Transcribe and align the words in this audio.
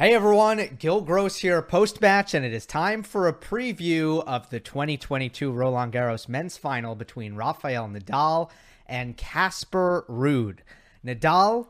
Hey 0.00 0.14
everyone, 0.14 0.78
Gill 0.78 1.02
Gross 1.02 1.36
here, 1.36 1.60
post 1.60 2.00
match, 2.00 2.32
and 2.32 2.42
it 2.42 2.54
is 2.54 2.64
time 2.64 3.02
for 3.02 3.28
a 3.28 3.34
preview 3.34 4.24
of 4.24 4.48
the 4.48 4.58
2022 4.58 5.52
Roland 5.52 5.92
Garros 5.92 6.26
men's 6.26 6.56
final 6.56 6.94
between 6.94 7.34
Rafael 7.34 7.86
Nadal 7.86 8.50
and 8.86 9.14
Casper 9.18 10.06
Ruud. 10.08 10.60
Nadal 11.04 11.66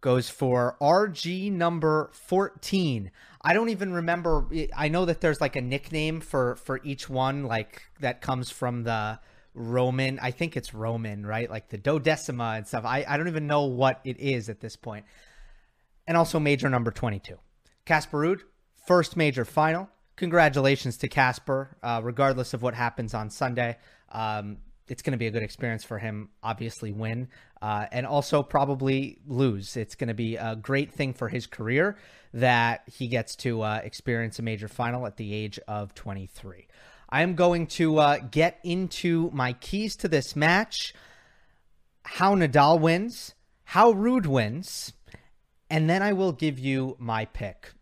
goes 0.00 0.30
for 0.30 0.76
RG 0.80 1.50
number 1.50 2.08
14. 2.12 3.10
I 3.42 3.52
don't 3.52 3.70
even 3.70 3.92
remember. 3.94 4.46
I 4.76 4.86
know 4.86 5.04
that 5.04 5.20
there's 5.20 5.40
like 5.40 5.56
a 5.56 5.60
nickname 5.60 6.20
for 6.20 6.54
for 6.54 6.80
each 6.84 7.08
one, 7.08 7.46
like 7.46 7.82
that 7.98 8.20
comes 8.20 8.48
from 8.48 8.84
the 8.84 9.18
Roman. 9.54 10.20
I 10.20 10.30
think 10.30 10.56
it's 10.56 10.72
Roman, 10.72 11.26
right? 11.26 11.50
Like 11.50 11.70
the 11.70 11.78
dodecima 11.78 12.58
and 12.58 12.64
stuff. 12.68 12.84
I, 12.84 13.04
I 13.08 13.16
don't 13.16 13.26
even 13.26 13.48
know 13.48 13.64
what 13.64 14.00
it 14.04 14.20
is 14.20 14.48
at 14.48 14.60
this 14.60 14.76
point. 14.76 15.04
And 16.06 16.16
also 16.16 16.38
major 16.38 16.68
number 16.68 16.92
22. 16.92 17.36
Casper 17.86 18.18
Ruud, 18.18 18.40
first 18.86 19.16
major 19.16 19.44
final. 19.44 19.88
Congratulations 20.16 20.98
to 20.98 21.08
Casper, 21.08 21.76
uh, 21.82 22.00
regardless 22.02 22.52
of 22.52 22.62
what 22.62 22.74
happens 22.74 23.14
on 23.14 23.30
Sunday. 23.30 23.78
Um, 24.12 24.58
it's 24.88 25.02
going 25.02 25.12
to 25.12 25.18
be 25.18 25.26
a 25.26 25.30
good 25.30 25.42
experience 25.42 25.84
for 25.84 25.98
him, 25.98 26.28
obviously, 26.42 26.92
win, 26.92 27.28
uh, 27.62 27.86
and 27.90 28.06
also 28.06 28.42
probably 28.42 29.18
lose. 29.26 29.76
It's 29.76 29.94
going 29.94 30.08
to 30.08 30.14
be 30.14 30.36
a 30.36 30.56
great 30.56 30.92
thing 30.92 31.14
for 31.14 31.28
his 31.28 31.46
career 31.46 31.96
that 32.34 32.82
he 32.86 33.08
gets 33.08 33.34
to 33.36 33.62
uh, 33.62 33.80
experience 33.82 34.38
a 34.38 34.42
major 34.42 34.68
final 34.68 35.06
at 35.06 35.16
the 35.16 35.32
age 35.32 35.58
of 35.66 35.94
23. 35.94 36.66
I 37.08 37.22
am 37.22 37.34
going 37.34 37.66
to 37.68 37.98
uh, 37.98 38.18
get 38.18 38.58
into 38.62 39.30
my 39.32 39.52
keys 39.54 39.96
to 39.96 40.08
this 40.08 40.34
match 40.36 40.92
how 42.04 42.36
Nadal 42.36 42.80
wins, 42.80 43.34
how 43.64 43.92
Ruud 43.92 44.26
wins, 44.26 44.92
and 45.68 45.90
then 45.90 46.02
I 46.02 46.12
will 46.12 46.32
give 46.32 46.58
you 46.58 46.96
my 47.00 47.24
pick. 47.24 47.72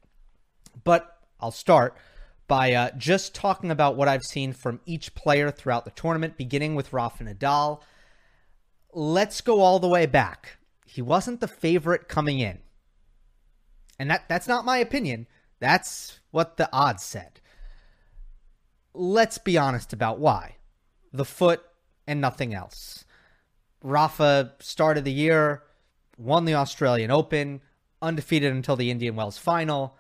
But 0.84 1.18
I'll 1.40 1.50
start 1.50 1.96
by 2.46 2.72
uh, 2.72 2.90
just 2.96 3.34
talking 3.34 3.70
about 3.70 3.96
what 3.96 4.08
I've 4.08 4.22
seen 4.22 4.52
from 4.52 4.80
each 4.86 5.14
player 5.14 5.50
throughout 5.50 5.84
the 5.84 5.90
tournament, 5.90 6.36
beginning 6.36 6.74
with 6.74 6.92
Rafa 6.92 7.24
Nadal. 7.24 7.80
Let's 8.92 9.40
go 9.40 9.60
all 9.60 9.78
the 9.78 9.88
way 9.88 10.06
back. 10.06 10.58
He 10.86 11.02
wasn't 11.02 11.40
the 11.40 11.48
favorite 11.48 12.08
coming 12.08 12.38
in. 12.38 12.60
And 13.98 14.10
that, 14.10 14.28
that's 14.28 14.48
not 14.48 14.64
my 14.64 14.78
opinion. 14.78 15.26
That's 15.58 16.20
what 16.30 16.56
the 16.56 16.68
odds 16.72 17.02
said. 17.02 17.40
Let's 18.92 19.38
be 19.38 19.58
honest 19.58 19.92
about 19.92 20.18
why. 20.20 20.56
The 21.12 21.24
foot 21.24 21.62
and 22.06 22.20
nothing 22.20 22.54
else. 22.54 23.04
Rafa 23.82 24.52
started 24.60 25.04
the 25.04 25.12
year, 25.12 25.62
won 26.16 26.44
the 26.44 26.54
Australian 26.54 27.10
Open, 27.10 27.60
undefeated 28.00 28.52
until 28.52 28.76
the 28.76 28.90
Indian 28.90 29.16
Wells 29.16 29.38
final 29.38 29.96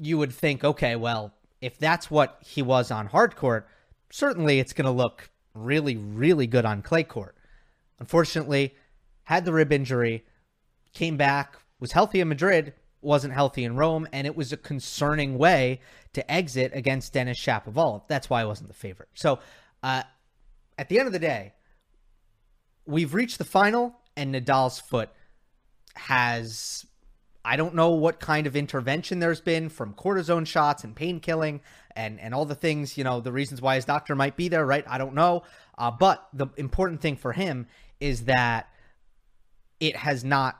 you 0.00 0.18
would 0.18 0.32
think, 0.32 0.64
okay, 0.64 0.96
well, 0.96 1.34
if 1.60 1.78
that's 1.78 2.10
what 2.10 2.38
he 2.44 2.62
was 2.62 2.90
on 2.90 3.06
hard 3.06 3.36
court, 3.36 3.68
certainly 4.10 4.58
it's 4.58 4.72
going 4.72 4.86
to 4.86 4.90
look 4.90 5.30
really, 5.54 5.96
really 5.96 6.46
good 6.46 6.64
on 6.64 6.82
clay 6.82 7.04
court. 7.04 7.36
Unfortunately, 7.98 8.74
had 9.24 9.44
the 9.44 9.52
rib 9.52 9.72
injury, 9.72 10.24
came 10.92 11.16
back, 11.16 11.56
was 11.80 11.92
healthy 11.92 12.20
in 12.20 12.28
Madrid, 12.28 12.74
wasn't 13.00 13.32
healthy 13.32 13.64
in 13.64 13.76
Rome, 13.76 14.08
and 14.12 14.26
it 14.26 14.36
was 14.36 14.52
a 14.52 14.56
concerning 14.56 15.38
way 15.38 15.80
to 16.12 16.30
exit 16.30 16.72
against 16.74 17.12
Denis 17.12 17.38
Shapovalov. 17.38 18.02
That's 18.08 18.30
why 18.30 18.42
I 18.42 18.44
wasn't 18.44 18.68
the 18.68 18.74
favorite. 18.74 19.10
So, 19.14 19.38
uh, 19.82 20.02
at 20.78 20.88
the 20.88 20.98
end 20.98 21.06
of 21.06 21.12
the 21.12 21.18
day, 21.18 21.52
we've 22.86 23.14
reached 23.14 23.38
the 23.38 23.44
final, 23.44 23.94
and 24.16 24.34
Nadal's 24.34 24.80
foot 24.80 25.10
has 25.94 26.86
I 27.44 27.56
don't 27.56 27.74
know 27.74 27.90
what 27.90 28.20
kind 28.20 28.46
of 28.46 28.56
intervention 28.56 29.18
there's 29.18 29.40
been 29.40 29.68
from 29.68 29.94
cortisone 29.94 30.46
shots 30.46 30.82
and 30.82 30.96
pain 30.96 31.20
killing 31.20 31.60
and, 31.94 32.18
and 32.18 32.34
all 32.34 32.46
the 32.46 32.54
things, 32.54 32.96
you 32.96 33.04
know, 33.04 33.20
the 33.20 33.32
reasons 33.32 33.60
why 33.60 33.74
his 33.74 33.84
doctor 33.84 34.14
might 34.14 34.36
be 34.36 34.48
there, 34.48 34.64
right? 34.64 34.84
I 34.86 34.96
don't 34.96 35.14
know. 35.14 35.42
Uh, 35.76 35.90
but 35.90 36.26
the 36.32 36.46
important 36.56 37.00
thing 37.02 37.16
for 37.16 37.32
him 37.32 37.66
is 38.00 38.24
that 38.24 38.68
it 39.78 39.96
has 39.96 40.24
not 40.24 40.58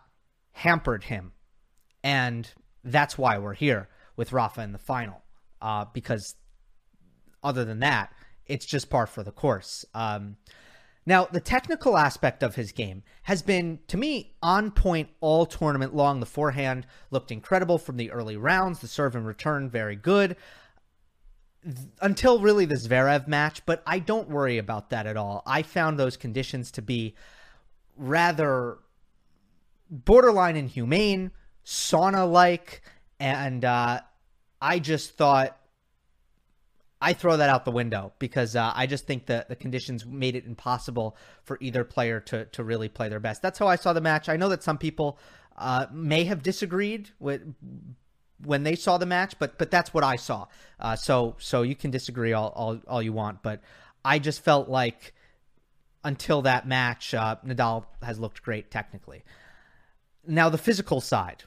hampered 0.52 1.04
him. 1.04 1.32
And 2.02 2.50
that's 2.82 3.16
why 3.16 3.38
we're 3.38 3.54
here 3.54 3.88
with 4.16 4.32
Rafa 4.32 4.60
in 4.60 4.72
the 4.72 4.78
final. 4.78 5.22
Uh, 5.62 5.86
because 5.92 6.34
other 7.42 7.64
than 7.64 7.80
that, 7.80 8.12
it's 8.46 8.66
just 8.66 8.90
par 8.90 9.06
for 9.06 9.22
the 9.22 9.32
course. 9.32 9.86
Um, 9.94 10.36
now, 11.06 11.26
the 11.26 11.40
technical 11.40 11.98
aspect 11.98 12.42
of 12.42 12.54
his 12.54 12.72
game 12.72 13.02
has 13.24 13.42
been, 13.42 13.80
to 13.88 13.98
me, 13.98 14.34
on 14.42 14.70
point 14.70 15.10
all 15.20 15.44
tournament 15.44 15.94
long. 15.94 16.20
The 16.20 16.26
forehand 16.26 16.86
looked 17.10 17.30
incredible 17.30 17.76
from 17.76 17.98
the 17.98 18.10
early 18.10 18.36
rounds, 18.36 18.78
the 18.78 18.88
serve 18.88 19.14
and 19.14 19.26
return, 19.26 19.68
very 19.68 19.96
good. 19.96 20.36
Until 22.00 22.38
really 22.38 22.64
the 22.64 22.76
Zverev 22.76 23.28
match, 23.28 23.64
but 23.66 23.82
I 23.86 23.98
don't 23.98 24.30
worry 24.30 24.58
about 24.58 24.90
that 24.90 25.06
at 25.06 25.16
all. 25.16 25.42
I 25.46 25.62
found 25.62 25.98
those 25.98 26.16
conditions 26.16 26.70
to 26.72 26.82
be 26.82 27.14
rather 27.96 28.78
borderline 29.90 30.56
inhumane, 30.56 31.30
sauna 31.64 32.30
like, 32.30 32.82
and 33.20 33.64
uh, 33.64 34.00
I 34.60 34.78
just 34.78 35.16
thought 35.16 35.58
I 37.04 37.12
throw 37.12 37.36
that 37.36 37.50
out 37.50 37.66
the 37.66 37.70
window 37.70 38.14
because 38.18 38.56
uh, 38.56 38.72
I 38.74 38.86
just 38.86 39.06
think 39.06 39.26
that 39.26 39.50
the 39.50 39.56
conditions 39.56 40.06
made 40.06 40.34
it 40.36 40.46
impossible 40.46 41.18
for 41.42 41.58
either 41.60 41.84
player 41.84 42.18
to 42.20 42.46
to 42.46 42.64
really 42.64 42.88
play 42.88 43.10
their 43.10 43.20
best. 43.20 43.42
That's 43.42 43.58
how 43.58 43.68
I 43.68 43.76
saw 43.76 43.92
the 43.92 44.00
match. 44.00 44.30
I 44.30 44.38
know 44.38 44.48
that 44.48 44.62
some 44.62 44.78
people 44.78 45.18
uh, 45.58 45.86
may 45.92 46.24
have 46.24 46.42
disagreed 46.42 47.10
with 47.20 47.42
when 48.42 48.62
they 48.62 48.74
saw 48.74 48.96
the 48.96 49.04
match, 49.04 49.38
but 49.38 49.58
but 49.58 49.70
that's 49.70 49.92
what 49.92 50.02
I 50.02 50.16
saw. 50.16 50.46
Uh, 50.80 50.96
so 50.96 51.36
so 51.38 51.60
you 51.60 51.76
can 51.76 51.90
disagree 51.90 52.32
all, 52.32 52.48
all 52.56 52.80
all 52.88 53.02
you 53.02 53.12
want, 53.12 53.42
but 53.42 53.60
I 54.02 54.18
just 54.18 54.42
felt 54.42 54.70
like 54.70 55.12
until 56.04 56.40
that 56.42 56.66
match, 56.66 57.12
uh, 57.12 57.36
Nadal 57.46 57.84
has 58.02 58.18
looked 58.18 58.42
great 58.42 58.70
technically. 58.70 59.24
Now 60.26 60.48
the 60.48 60.58
physical 60.58 61.02
side, 61.02 61.44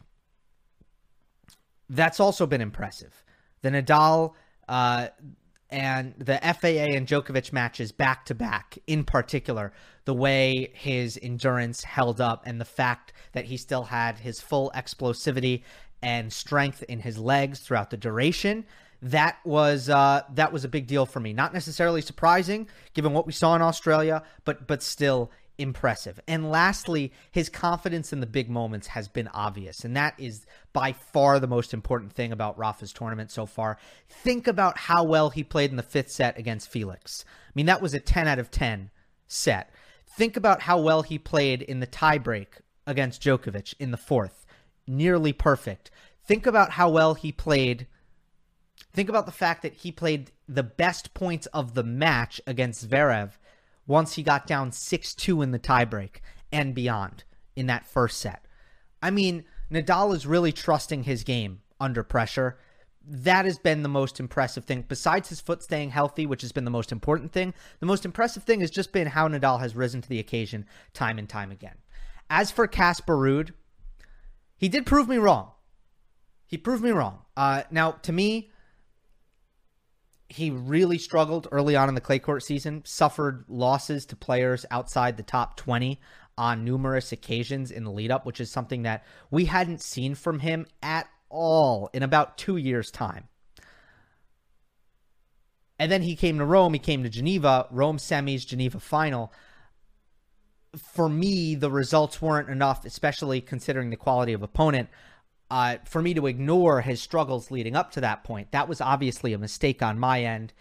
that's 1.89 2.19
also 2.19 2.45
been 2.45 2.61
impressive. 2.61 3.23
The 3.63 3.71
Nadal. 3.71 4.33
Uh, 4.69 5.07
and 5.69 6.13
the 6.17 6.39
FAA 6.41 6.95
and 6.95 7.07
Djokovic 7.07 7.51
matches 7.51 7.91
back 7.91 8.25
to 8.25 8.35
back, 8.35 8.77
in 8.87 9.03
particular, 9.03 9.73
the 10.05 10.13
way 10.13 10.71
his 10.73 11.19
endurance 11.21 11.83
held 11.83 12.21
up 12.21 12.43
and 12.45 12.61
the 12.61 12.65
fact 12.65 13.11
that 13.33 13.45
he 13.45 13.57
still 13.57 13.83
had 13.83 14.19
his 14.19 14.39
full 14.39 14.71
explosivity 14.75 15.63
and 16.01 16.31
strength 16.31 16.83
in 16.83 16.99
his 16.99 17.17
legs 17.17 17.59
throughout 17.59 17.89
the 17.89 17.97
duration. 17.97 18.65
That 19.01 19.37
was 19.43 19.89
uh, 19.89 20.23
that 20.33 20.51
was 20.51 20.63
a 20.63 20.69
big 20.69 20.87
deal 20.87 21.05
for 21.05 21.19
me. 21.19 21.33
Not 21.33 21.53
necessarily 21.53 22.01
surprising, 22.01 22.67
given 22.93 23.13
what 23.13 23.27
we 23.27 23.33
saw 23.33 23.55
in 23.55 23.61
Australia, 23.61 24.23
but 24.43 24.67
but 24.67 24.81
still 24.81 25.31
impressive. 25.57 26.19
And 26.27 26.49
lastly, 26.49 27.11
his 27.31 27.49
confidence 27.49 28.13
in 28.13 28.19
the 28.19 28.25
big 28.25 28.49
moments 28.49 28.87
has 28.87 29.07
been 29.07 29.27
obvious. 29.29 29.83
And 29.83 29.95
that 29.95 30.13
is 30.17 30.45
by 30.73 30.93
far 30.93 31.39
the 31.39 31.47
most 31.47 31.73
important 31.73 32.13
thing 32.13 32.31
about 32.31 32.57
Rafa's 32.57 32.93
tournament 32.93 33.31
so 33.31 33.45
far. 33.45 33.77
Think 34.07 34.47
about 34.47 34.77
how 34.77 35.03
well 35.03 35.29
he 35.29 35.43
played 35.43 35.71
in 35.71 35.77
the 35.77 35.83
fifth 35.83 36.11
set 36.11 36.37
against 36.37 36.69
Felix. 36.69 37.25
I 37.27 37.51
mean, 37.55 37.65
that 37.65 37.81
was 37.81 37.93
a 37.93 37.99
10 37.99 38.27
out 38.27 38.39
of 38.39 38.51
10 38.51 38.91
set. 39.27 39.71
Think 40.17 40.37
about 40.37 40.61
how 40.61 40.79
well 40.79 41.01
he 41.01 41.17
played 41.17 41.61
in 41.61 41.79
the 41.79 41.87
tiebreak 41.87 42.47
against 42.85 43.21
Djokovic 43.21 43.73
in 43.79 43.91
the 43.91 43.97
fourth. 43.97 44.45
Nearly 44.87 45.33
perfect. 45.33 45.91
Think 46.25 46.45
about 46.45 46.71
how 46.71 46.89
well 46.89 47.13
he 47.13 47.31
played. 47.31 47.87
Think 48.93 49.09
about 49.09 49.25
the 49.25 49.31
fact 49.31 49.61
that 49.61 49.73
he 49.73 49.91
played 49.91 50.31
the 50.47 50.63
best 50.63 51.13
points 51.13 51.45
of 51.47 51.73
the 51.73 51.83
match 51.83 52.41
against 52.47 52.89
Zverev 52.89 53.31
once 53.87 54.15
he 54.15 54.23
got 54.23 54.45
down 54.45 54.71
6 54.71 55.15
2 55.15 55.41
in 55.41 55.51
the 55.51 55.59
tiebreak 55.59 56.17
and 56.51 56.75
beyond 56.75 57.23
in 57.55 57.67
that 57.67 57.87
first 57.87 58.19
set. 58.19 58.45
I 59.01 59.09
mean, 59.09 59.45
Nadal 59.71 60.13
is 60.13 60.27
really 60.27 60.51
trusting 60.51 61.03
his 61.03 61.23
game 61.23 61.61
under 61.79 62.03
pressure. 62.03 62.57
That 63.09 63.45
has 63.45 63.57
been 63.57 63.83
the 63.83 63.89
most 63.89 64.19
impressive 64.19 64.65
thing. 64.65 64.83
Besides 64.87 65.29
his 65.29 65.39
foot 65.39 65.63
staying 65.63 65.91
healthy, 65.91 66.25
which 66.25 66.41
has 66.41 66.51
been 66.51 66.65
the 66.65 66.71
most 66.71 66.91
important 66.91 67.31
thing, 67.31 67.53
the 67.79 67.85
most 67.85 68.05
impressive 68.05 68.43
thing 68.43 68.59
has 68.59 68.71
just 68.71 68.91
been 68.91 69.07
how 69.07 69.27
Nadal 69.27 69.59
has 69.59 69.75
risen 69.75 70.01
to 70.01 70.09
the 70.09 70.19
occasion 70.19 70.65
time 70.93 71.17
and 71.17 71.29
time 71.29 71.51
again. 71.51 71.75
As 72.29 72.51
for 72.51 72.67
Casper 72.67 73.15
Ruud, 73.15 73.51
he 74.57 74.67
did 74.67 74.85
prove 74.85 75.07
me 75.07 75.17
wrong. 75.17 75.51
He 76.45 76.57
proved 76.57 76.83
me 76.83 76.91
wrong. 76.91 77.19
Uh, 77.35 77.63
now, 77.71 77.91
to 77.91 78.11
me, 78.11 78.51
he 80.29 80.49
really 80.49 80.97
struggled 80.97 81.47
early 81.51 81.75
on 81.75 81.89
in 81.89 81.95
the 81.95 82.01
clay 82.01 82.19
court 82.19 82.43
season, 82.43 82.83
suffered 82.85 83.45
losses 83.47 84.05
to 84.07 84.15
players 84.15 84.65
outside 84.71 85.17
the 85.17 85.23
top 85.23 85.55
20 85.57 85.99
on 86.37 86.63
numerous 86.63 87.11
occasions 87.11 87.71
in 87.71 87.83
the 87.83 87.91
lead 87.91 88.11
up, 88.11 88.25
which 88.25 88.39
is 88.39 88.51
something 88.51 88.83
that 88.83 89.03
we 89.31 89.45
hadn't 89.45 89.81
seen 89.81 90.15
from 90.15 90.39
him 90.39 90.65
at 90.83 91.07
all 91.29 91.89
in 91.93 92.03
about 92.03 92.37
two 92.37 92.57
years' 92.57 92.91
time. 92.91 93.27
And 95.79 95.91
then 95.91 96.01
he 96.01 96.15
came 96.15 96.39
to 96.39 96.45
Rome, 96.45 96.73
he 96.73 96.79
came 96.79 97.03
to 97.03 97.09
Geneva, 97.09 97.67
Rome 97.71 97.97
semis, 97.97 98.45
Geneva 98.45 98.79
final. 98.79 99.31
For 100.75 101.07
me, 101.07 101.55
the 101.55 101.71
results 101.71 102.21
weren't 102.21 102.49
enough, 102.49 102.85
especially 102.85 103.41
considering 103.41 103.89
the 103.89 103.95
quality 103.95 104.33
of 104.33 104.43
opponent. 104.43 104.89
Uh, 105.49 105.77
for 105.85 106.01
me 106.01 106.13
to 106.13 106.27
ignore 106.27 106.81
his 106.81 107.01
struggles 107.01 107.51
leading 107.51 107.75
up 107.75 107.91
to 107.91 108.01
that 108.01 108.23
point. 108.25 108.51
That 108.51 108.67
was 108.67 108.81
obviously 108.81 109.31
a 109.31 109.37
mistake 109.37 109.81
on 109.81 109.97
my 109.97 110.23
end. 110.23 110.51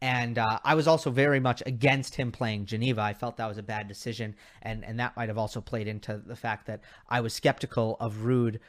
And 0.00 0.38
uh, 0.38 0.60
I 0.62 0.74
was 0.74 0.86
also 0.86 1.10
very 1.10 1.40
much 1.40 1.62
against 1.66 2.14
him 2.14 2.30
playing 2.30 2.66
Geneva. 2.66 3.00
I 3.00 3.14
felt 3.14 3.38
that 3.38 3.48
was 3.48 3.58
a 3.58 3.62
bad 3.62 3.88
decision. 3.88 4.36
And, 4.62 4.84
and 4.84 5.00
that 5.00 5.16
might 5.16 5.28
have 5.28 5.38
also 5.38 5.60
played 5.60 5.88
into 5.88 6.22
the 6.24 6.36
fact 6.36 6.66
that 6.66 6.82
I 7.08 7.20
was 7.20 7.34
skeptical 7.34 7.96
of 7.98 8.18
Ruud 8.18 8.60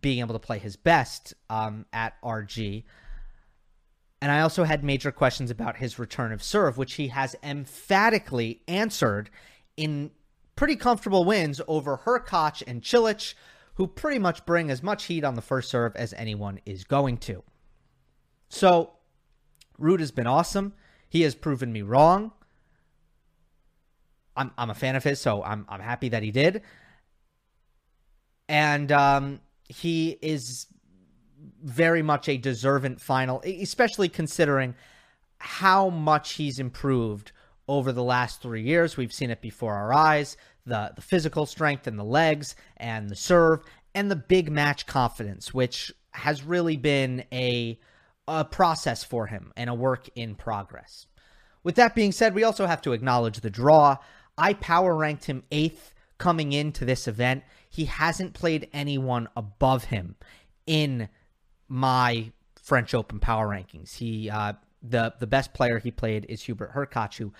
being 0.00 0.20
able 0.20 0.34
to 0.34 0.38
play 0.38 0.58
his 0.58 0.76
best 0.76 1.34
um, 1.50 1.84
at 1.92 2.14
RG. 2.22 2.84
And 4.22 4.32
I 4.32 4.40
also 4.40 4.64
had 4.64 4.82
major 4.82 5.12
questions 5.12 5.50
about 5.50 5.76
his 5.76 5.98
return 5.98 6.32
of 6.32 6.42
serve, 6.42 6.78
which 6.78 6.94
he 6.94 7.08
has 7.08 7.36
emphatically 7.42 8.62
answered 8.66 9.28
in 9.76 10.12
pretty 10.56 10.76
comfortable 10.76 11.24
wins 11.24 11.60
over 11.68 11.98
Hurkacz 11.98 12.62
and 12.66 12.80
Cilic, 12.82 13.34
who 13.74 13.86
pretty 13.86 14.18
much 14.18 14.46
bring 14.46 14.70
as 14.70 14.82
much 14.82 15.04
heat 15.04 15.24
on 15.24 15.34
the 15.34 15.42
first 15.42 15.70
serve 15.70 15.94
as 15.96 16.12
anyone 16.14 16.60
is 16.64 16.84
going 16.84 17.18
to. 17.18 17.42
So, 18.48 18.92
Ruud 19.80 20.00
has 20.00 20.12
been 20.12 20.26
awesome. 20.26 20.74
He 21.08 21.22
has 21.22 21.34
proven 21.34 21.72
me 21.72 21.82
wrong. 21.82 22.32
I'm, 24.36 24.52
I'm 24.58 24.70
a 24.70 24.74
fan 24.74 24.96
of 24.96 25.04
his, 25.04 25.20
so 25.20 25.42
I'm, 25.42 25.66
I'm 25.68 25.80
happy 25.80 26.08
that 26.10 26.22
he 26.22 26.30
did. 26.30 26.62
And 28.48 28.90
um, 28.92 29.40
he 29.68 30.18
is 30.22 30.66
very 31.62 32.02
much 32.02 32.28
a 32.28 32.36
deserving 32.36 32.96
final, 32.96 33.42
especially 33.42 34.08
considering 34.08 34.74
how 35.38 35.88
much 35.88 36.34
he's 36.34 36.58
improved 36.58 37.32
over 37.68 37.92
the 37.92 38.02
last 38.02 38.42
three 38.42 38.62
years. 38.62 38.96
We've 38.96 39.12
seen 39.12 39.30
it 39.30 39.40
before 39.40 39.74
our 39.74 39.92
eyes 39.92 40.36
the, 40.66 40.92
the 40.94 41.02
physical 41.02 41.46
strength 41.46 41.86
and 41.86 41.98
the 41.98 42.04
legs 42.04 42.54
and 42.76 43.10
the 43.10 43.16
serve 43.16 43.62
and 43.94 44.10
the 44.10 44.16
big 44.16 44.50
match 44.50 44.86
confidence, 44.86 45.54
which 45.54 45.92
has 46.12 46.42
really 46.42 46.76
been 46.76 47.24
a, 47.32 47.78
a 48.26 48.44
process 48.44 49.04
for 49.04 49.26
him 49.26 49.52
and 49.56 49.68
a 49.68 49.74
work 49.74 50.08
in 50.14 50.34
progress. 50.34 51.06
With 51.62 51.76
that 51.76 51.94
being 51.94 52.12
said, 52.12 52.34
we 52.34 52.44
also 52.44 52.66
have 52.66 52.82
to 52.82 52.92
acknowledge 52.92 53.40
the 53.40 53.50
draw. 53.50 53.96
I 54.36 54.54
power 54.54 54.94
ranked 54.94 55.24
him 55.24 55.44
eighth 55.50 55.94
coming 56.18 56.52
into 56.52 56.84
this 56.84 57.08
event. 57.08 57.44
He 57.68 57.86
hasn't 57.86 58.34
played 58.34 58.68
anyone 58.72 59.28
above 59.36 59.84
him 59.84 60.16
in 60.66 61.08
my 61.68 62.32
French 62.62 62.94
Open 62.94 63.20
power 63.20 63.48
rankings. 63.48 63.96
He 63.96 64.30
uh, 64.30 64.54
the 64.82 65.14
the 65.18 65.26
best 65.26 65.54
player 65.54 65.78
he 65.78 65.90
played 65.90 66.26
is 66.28 66.42
Hubert 66.42 66.74
Hurkacz, 66.74 67.16
who 67.16 67.32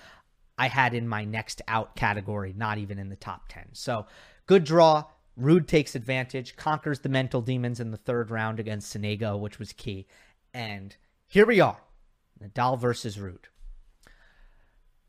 I 0.57 0.69
had 0.69 0.95
in 0.95 1.09
my 1.09 1.25
next 1.25 1.63
out 1.67 1.97
category, 1.97 2.55
not 2.57 2.79
even 2.79 2.99
in 2.99 3.09
the 3.09 3.17
top 3.17 3.49
10. 3.49 3.69
So 3.73 4.07
good 4.47 4.65
draw. 4.65 5.05
Ruud 5.41 5.67
takes 5.67 5.97
advantage, 5.97 6.55
conquers 6.55 7.01
the 7.01 7.09
mental 7.09 7.41
demons 7.41 7.81
in 7.81 7.91
the 7.91 7.97
third 7.97 8.31
round 8.31 8.61
against 8.61 8.95
Sonego, 8.95 9.39
which 9.39 9.59
was 9.59 9.73
key. 9.73 10.07
And 10.53 10.97
here 11.27 11.45
we 11.45 11.61
are 11.61 11.81
Nadal 12.41 12.79
versus 12.79 13.17
Ruud. 13.17 13.47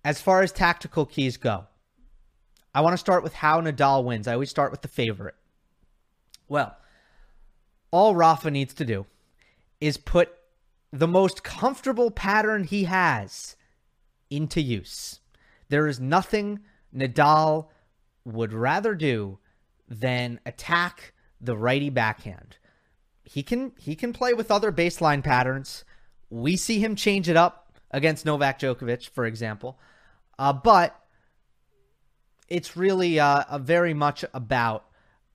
As 0.04 0.22
far 0.22 0.42
as 0.42 0.52
tactical 0.52 1.06
keys 1.06 1.38
go, 1.38 1.66
I 2.74 2.82
want 2.82 2.94
to 2.94 2.98
start 2.98 3.24
with 3.24 3.36
how 3.36 3.62
Nadal 3.62 4.04
wins. 4.04 4.28
I 4.28 4.34
always 4.34 4.50
start 4.50 4.72
with 4.72 4.82
the 4.82 4.88
favorite. 4.88 5.36
Well, 6.48 6.76
all 7.92 8.16
Rafa 8.16 8.52
needs 8.52 8.74
to 8.76 8.86
do 8.86 9.06
is 9.80 9.98
put 9.98 10.32
the 10.92 11.08
most 11.08 11.44
comfortable 11.44 12.10
pattern 12.10 12.64
he 12.64 12.86
has 12.86 13.56
into 14.30 14.62
use. 14.62 15.20
There 15.76 15.90
is 15.90 16.00
nothing 16.00 16.62
Nadal 16.96 17.68
would 18.24 18.54
rather 18.54 18.96
do 18.96 19.40
than 19.90 20.40
attack 20.46 21.12
the 21.42 21.58
righty 21.58 21.90
backhand. 21.90 22.56
He 23.26 23.44
can 23.44 23.74
he 23.78 23.94
can 23.94 24.14
play 24.14 24.34
with 24.34 24.52
other 24.52 24.72
baseline 24.72 25.22
patterns. 25.22 25.84
We 26.30 26.56
see 26.56 26.80
him 26.80 26.96
change 26.96 27.28
it 27.28 27.36
up 27.36 27.74
against 27.92 28.26
Novak 28.26 28.58
Djokovic, 28.58 29.10
for 29.10 29.26
example. 29.26 29.78
Uh, 30.40 30.54
but 30.54 30.98
it's 32.48 32.78
really 32.78 33.20
uh, 33.20 33.58
very 33.58 33.94
much 33.94 34.24
about 34.34 34.86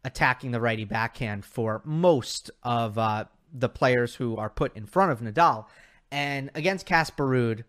attacking 0.06 0.52
the 0.52 0.60
righty 0.62 0.86
backhand 0.86 1.44
for 1.44 1.82
most 1.84 2.50
of 2.62 2.96
uh, 2.96 3.26
the 3.52 3.68
players 3.68 4.14
who 4.14 4.38
are 4.38 4.48
put 4.48 4.74
in 4.74 4.86
front 4.86 5.12
of 5.12 5.20
Nadal. 5.20 5.66
And 6.10 6.50
against 6.54 6.86
Casper 6.86 7.28
Ruud, 7.28 7.64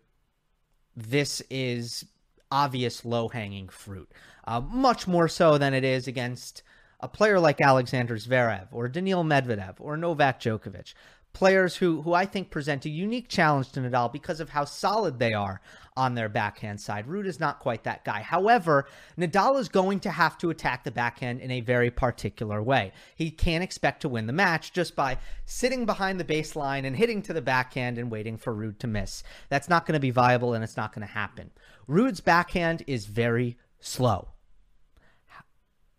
this 0.96 1.42
is 1.50 2.06
obvious 2.52 3.04
low 3.04 3.28
hanging 3.28 3.68
fruit, 3.68 4.12
uh, 4.46 4.60
much 4.60 5.08
more 5.08 5.26
so 5.26 5.56
than 5.56 5.72
it 5.72 5.82
is 5.82 6.06
against 6.06 6.62
a 7.00 7.08
player 7.08 7.40
like 7.40 7.60
Alexander 7.60 8.16
Zverev 8.16 8.68
or 8.70 8.88
Daniil 8.88 9.24
Medvedev 9.24 9.76
or 9.80 9.96
Novak 9.96 10.38
Djokovic. 10.38 10.92
Players 11.32 11.76
who, 11.76 12.02
who 12.02 12.12
I 12.12 12.26
think 12.26 12.50
present 12.50 12.84
a 12.84 12.90
unique 12.90 13.26
challenge 13.26 13.72
to 13.72 13.80
Nadal 13.80 14.12
because 14.12 14.38
of 14.38 14.50
how 14.50 14.66
solid 14.66 15.18
they 15.18 15.32
are 15.32 15.62
on 15.96 16.14
their 16.14 16.28
backhand 16.28 16.78
side. 16.78 17.06
Ruud 17.06 17.26
is 17.26 17.40
not 17.40 17.58
quite 17.58 17.84
that 17.84 18.04
guy. 18.04 18.20
However, 18.20 18.86
Nadal 19.18 19.58
is 19.58 19.70
going 19.70 20.00
to 20.00 20.10
have 20.10 20.36
to 20.38 20.50
attack 20.50 20.84
the 20.84 20.90
backhand 20.90 21.40
in 21.40 21.50
a 21.50 21.62
very 21.62 21.90
particular 21.90 22.62
way. 22.62 22.92
He 23.16 23.30
can't 23.30 23.64
expect 23.64 24.02
to 24.02 24.10
win 24.10 24.26
the 24.26 24.34
match 24.34 24.74
just 24.74 24.94
by 24.94 25.16
sitting 25.46 25.86
behind 25.86 26.20
the 26.20 26.24
baseline 26.24 26.84
and 26.84 26.94
hitting 26.94 27.22
to 27.22 27.32
the 27.32 27.40
backhand 27.40 27.96
and 27.96 28.10
waiting 28.10 28.36
for 28.36 28.54
Ruud 28.54 28.78
to 28.80 28.86
miss. 28.86 29.24
That's 29.48 29.70
not 29.70 29.86
going 29.86 29.94
to 29.94 30.00
be 30.00 30.10
viable 30.10 30.52
and 30.52 30.62
it's 30.62 30.76
not 30.76 30.94
going 30.94 31.06
to 31.06 31.14
happen. 31.14 31.50
Ruud's 31.88 32.20
backhand 32.20 32.82
is 32.86 33.06
very 33.06 33.58
slow, 33.80 34.28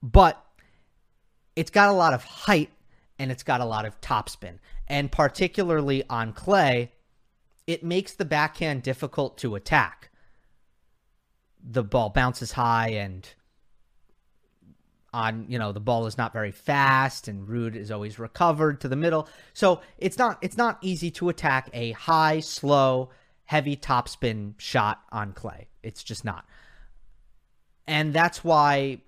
but 0.01 0.43
it's 1.55 1.71
got 1.71 1.89
a 1.89 1.93
lot 1.93 2.13
of 2.13 2.23
height 2.23 2.71
and 3.19 3.31
it's 3.31 3.43
got 3.43 3.61
a 3.61 3.65
lot 3.65 3.85
of 3.85 3.99
topspin. 4.01 4.59
And 4.87 5.11
particularly 5.11 6.03
on 6.09 6.33
clay, 6.33 6.91
it 7.67 7.83
makes 7.83 8.13
the 8.13 8.25
backhand 8.25 8.83
difficult 8.83 9.37
to 9.39 9.55
attack. 9.55 10.09
The 11.63 11.83
ball 11.83 12.09
bounces 12.09 12.51
high 12.51 12.89
and 12.89 13.27
on, 15.13 15.45
you 15.47 15.59
know, 15.59 15.71
the 15.71 15.79
ball 15.79 16.07
is 16.07 16.17
not 16.17 16.33
very 16.33 16.51
fast 16.51 17.27
and 17.27 17.47
Ruud 17.47 17.75
is 17.75 17.91
always 17.91 18.17
recovered 18.17 18.81
to 18.81 18.87
the 18.87 18.95
middle. 18.95 19.29
So 19.53 19.81
it's 19.97 20.17
not 20.17 20.39
it's 20.41 20.57
not 20.57 20.79
easy 20.81 21.11
to 21.11 21.29
attack 21.29 21.69
a 21.71 21.91
high, 21.91 22.39
slow, 22.39 23.11
heavy 23.45 23.77
topspin 23.77 24.55
shot 24.57 25.01
on 25.11 25.33
clay. 25.33 25.67
It's 25.83 26.03
just 26.03 26.25
not. 26.25 26.45
And 27.85 28.13
that's 28.13 28.43
why 28.43 29.01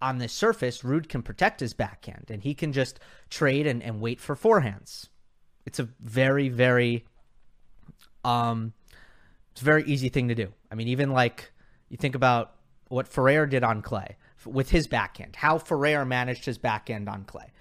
on 0.00 0.18
the 0.18 0.28
surface, 0.28 0.82
Ruud 0.82 1.08
can 1.08 1.22
protect 1.22 1.60
his 1.60 1.74
backhand 1.74 2.26
and 2.30 2.42
he 2.42 2.54
can 2.54 2.72
just 2.72 2.98
trade 3.30 3.66
and, 3.66 3.82
and 3.82 4.00
wait 4.00 4.20
for 4.20 4.34
forehands. 4.34 5.08
It's 5.66 5.78
a 5.78 5.88
very, 6.00 6.48
very 6.48 7.04
um, 8.24 8.72
it's 9.52 9.62
a 9.62 9.64
very 9.64 9.84
easy 9.84 10.08
thing 10.08 10.28
to 10.28 10.34
do. 10.34 10.52
I 10.70 10.74
mean, 10.74 10.88
even 10.88 11.10
like 11.10 11.50
you 11.88 11.96
think 11.96 12.14
about 12.14 12.54
what 12.88 13.08
Ferrer 13.08 13.46
did 13.46 13.64
on 13.64 13.82
clay 13.82 14.16
with 14.46 14.70
his 14.70 14.86
backhand, 14.86 15.36
how 15.36 15.58
Ferrer 15.58 16.04
managed 16.04 16.44
his 16.44 16.58
backhand 16.58 17.08
on 17.08 17.24
clay. 17.24 17.52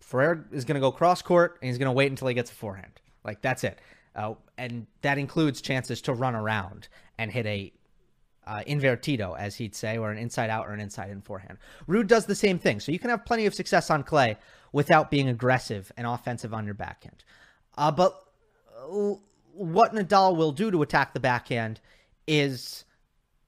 Ferrer 0.00 0.46
is 0.52 0.64
going 0.64 0.76
to 0.76 0.80
go 0.80 0.90
cross 0.90 1.22
court 1.22 1.58
and 1.60 1.68
he's 1.68 1.78
going 1.78 1.86
to 1.86 1.92
wait 1.92 2.10
until 2.10 2.28
he 2.28 2.34
gets 2.34 2.50
a 2.50 2.54
forehand. 2.54 3.00
Like 3.24 3.42
that's 3.42 3.64
it. 3.64 3.78
Uh, 4.16 4.34
and 4.56 4.86
that 5.02 5.18
includes 5.18 5.60
chances 5.60 6.00
to 6.00 6.14
run 6.14 6.34
around 6.34 6.88
and 7.18 7.30
hit 7.30 7.46
a 7.46 7.72
uh, 8.46 8.62
invertido, 8.66 9.36
as 9.38 9.56
he'd 9.56 9.74
say, 9.74 9.98
or 9.98 10.10
an 10.10 10.18
inside 10.18 10.50
out 10.50 10.66
or 10.66 10.72
an 10.72 10.80
inside 10.80 11.10
in 11.10 11.20
forehand. 11.20 11.58
Ruud 11.86 12.06
does 12.06 12.26
the 12.26 12.34
same 12.34 12.58
thing. 12.58 12.80
So 12.80 12.92
you 12.92 12.98
can 12.98 13.10
have 13.10 13.24
plenty 13.24 13.44
of 13.46 13.54
success 13.54 13.90
on 13.90 14.02
clay 14.02 14.36
without 14.72 15.10
being 15.10 15.28
aggressive 15.28 15.92
and 15.96 16.06
offensive 16.06 16.54
on 16.54 16.64
your 16.64 16.74
backhand. 16.74 17.24
Uh, 17.76 17.90
but 17.90 18.24
what 19.52 19.94
Nadal 19.94 20.36
will 20.36 20.52
do 20.52 20.70
to 20.70 20.82
attack 20.82 21.12
the 21.12 21.20
backhand 21.20 21.80
is 22.26 22.84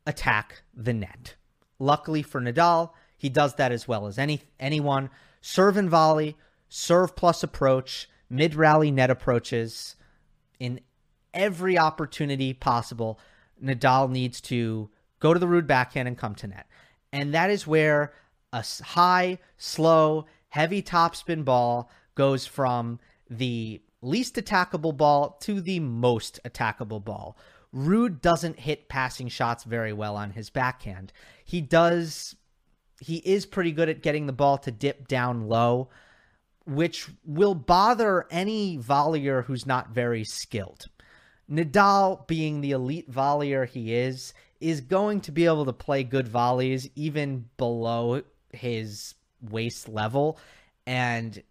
attack 0.06 0.62
the 0.74 0.92
net. 0.92 1.36
Luckily 1.78 2.22
for 2.22 2.40
Nadal, 2.40 2.90
he 3.16 3.28
does 3.28 3.54
that 3.54 3.72
as 3.72 3.88
well 3.88 4.06
as 4.06 4.18
any 4.18 4.42
anyone. 4.58 5.10
Serve 5.40 5.76
and 5.76 5.88
volley, 5.88 6.36
serve 6.68 7.14
plus 7.14 7.42
approach, 7.42 8.08
mid 8.28 8.54
rally 8.54 8.90
net 8.90 9.10
approaches 9.10 9.96
in 10.58 10.80
every 11.34 11.78
opportunity 11.78 12.52
possible. 12.52 13.18
Nadal 13.62 14.10
needs 14.10 14.40
to 14.42 14.90
go 15.20 15.32
to 15.32 15.40
the 15.40 15.46
Ruud 15.46 15.66
backhand 15.66 16.08
and 16.08 16.16
come 16.16 16.34
to 16.36 16.46
net. 16.46 16.66
And 17.12 17.34
that 17.34 17.50
is 17.50 17.66
where 17.66 18.12
a 18.52 18.64
high, 18.82 19.38
slow, 19.56 20.26
heavy 20.48 20.82
topspin 20.82 21.44
ball 21.44 21.90
goes 22.14 22.46
from 22.46 22.98
the 23.28 23.80
least 24.00 24.36
attackable 24.36 24.96
ball 24.96 25.36
to 25.40 25.60
the 25.60 25.80
most 25.80 26.40
attackable 26.44 27.04
ball. 27.04 27.36
Ruud 27.74 28.20
doesn't 28.20 28.60
hit 28.60 28.88
passing 28.88 29.28
shots 29.28 29.64
very 29.64 29.92
well 29.92 30.16
on 30.16 30.30
his 30.30 30.50
backhand. 30.50 31.12
He 31.44 31.60
does 31.60 32.36
he 33.00 33.16
is 33.18 33.46
pretty 33.46 33.72
good 33.72 33.88
at 33.88 34.02
getting 34.02 34.26
the 34.26 34.32
ball 34.32 34.58
to 34.58 34.70
dip 34.70 35.06
down 35.06 35.48
low, 35.48 35.88
which 36.68 37.08
will 37.24 37.54
bother 37.54 38.26
any 38.30 38.78
volleyer 38.78 39.44
who's 39.44 39.66
not 39.66 39.90
very 39.90 40.22
skilled. 40.24 40.86
Nadal, 41.50 42.26
being 42.26 42.60
the 42.60 42.72
elite 42.72 43.10
volleyer 43.10 43.66
he 43.66 43.94
is, 43.94 44.34
is 44.60 44.80
going 44.82 45.22
to 45.22 45.32
be 45.32 45.46
able 45.46 45.64
to 45.64 45.72
play 45.72 46.04
good 46.04 46.28
volleys 46.28 46.88
even 46.94 47.48
below 47.56 48.22
his 48.52 49.14
waist 49.40 49.88
level 49.88 50.38
And 50.86 51.42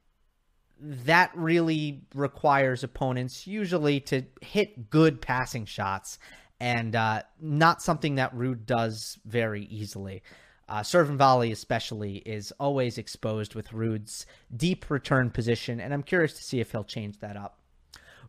that 0.79 1.31
really 1.36 2.01
requires 2.13 2.83
opponents 2.83 3.47
usually 3.47 4.00
to 4.01 4.24
hit 4.41 4.89
good 4.89 5.21
passing 5.21 5.65
shots 5.65 6.19
and 6.59 6.95
uh, 6.95 7.21
not 7.39 7.81
something 7.81 8.15
that 8.15 8.36
Ruud 8.36 8.65
does 8.65 9.19
very 9.25 9.65
easily. 9.65 10.24
Uh, 10.69 10.83
volley, 10.83 11.51
especially, 11.51 12.17
is 12.17 12.51
always 12.59 12.97
exposed 12.97 13.55
with 13.55 13.69
Ruud's 13.69 14.25
deep 14.55 14.89
return 14.89 15.29
position, 15.29 15.79
and 15.79 15.93
I'm 15.93 16.03
curious 16.03 16.33
to 16.33 16.43
see 16.43 16.59
if 16.59 16.71
he'll 16.71 16.83
change 16.83 17.19
that 17.19 17.38
up. 17.38 17.59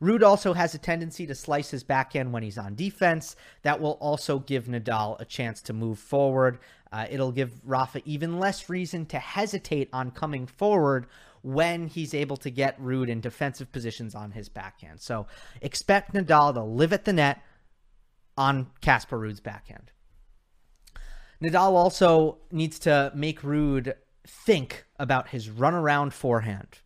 Ruud 0.00 0.22
also 0.22 0.52
has 0.52 0.74
a 0.74 0.78
tendency 0.78 1.26
to 1.26 1.34
slice 1.34 1.70
his 1.70 1.82
backhand 1.82 2.32
when 2.32 2.44
he's 2.44 2.58
on 2.58 2.76
defense. 2.76 3.34
That 3.62 3.80
will 3.80 3.98
also 4.00 4.38
give 4.38 4.66
Nadal 4.66 5.20
a 5.20 5.24
chance 5.24 5.60
to 5.62 5.72
move 5.72 5.98
forward. 5.98 6.60
Uh, 6.92 7.06
it'll 7.10 7.32
give 7.32 7.52
Rafa 7.64 8.02
even 8.04 8.38
less 8.38 8.68
reason 8.68 9.06
to 9.06 9.18
hesitate 9.18 9.88
on 9.92 10.12
coming 10.12 10.46
forward 10.46 11.06
when 11.42 11.88
he's 11.88 12.14
able 12.14 12.36
to 12.38 12.50
get 12.50 12.80
Ruud 12.80 13.08
in 13.08 13.20
defensive 13.20 13.72
positions 13.72 14.14
on 14.14 14.30
his 14.30 14.48
backhand. 14.48 15.00
So 15.00 15.26
expect 15.60 16.14
Nadal 16.14 16.54
to 16.54 16.62
live 16.62 16.92
at 16.92 17.04
the 17.04 17.12
net 17.12 17.42
on 18.36 18.68
Casper 18.80 19.18
Ruud's 19.18 19.40
backhand. 19.40 19.90
Nadal 21.42 21.72
also 21.72 22.38
needs 22.50 22.78
to 22.80 23.12
make 23.14 23.42
Ruud 23.42 23.94
think 24.26 24.84
about 24.98 25.28
his 25.28 25.48
runaround 25.48 26.12
forehand. 26.12 26.80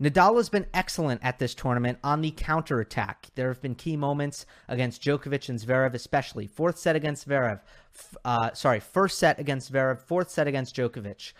Nadal 0.00 0.36
has 0.36 0.50
been 0.50 0.66
excellent 0.74 1.22
at 1.24 1.38
this 1.38 1.54
tournament 1.54 1.98
on 2.04 2.20
the 2.20 2.30
counterattack. 2.32 3.28
There 3.34 3.48
have 3.48 3.62
been 3.62 3.74
key 3.74 3.96
moments 3.96 4.44
against 4.68 5.02
Djokovic 5.02 5.48
and 5.48 5.58
Zverev, 5.58 5.94
especially. 5.94 6.46
Fourth 6.46 6.78
set 6.78 6.96
against 6.96 7.26
Zverev. 7.26 7.60
Uh, 8.24 8.52
sorry, 8.52 8.80
first 8.80 9.18
set 9.18 9.38
against 9.38 9.72
Zverev, 9.72 10.00
fourth 10.00 10.30
set 10.30 10.46
against 10.46 10.76
Djokovic, 10.76 11.32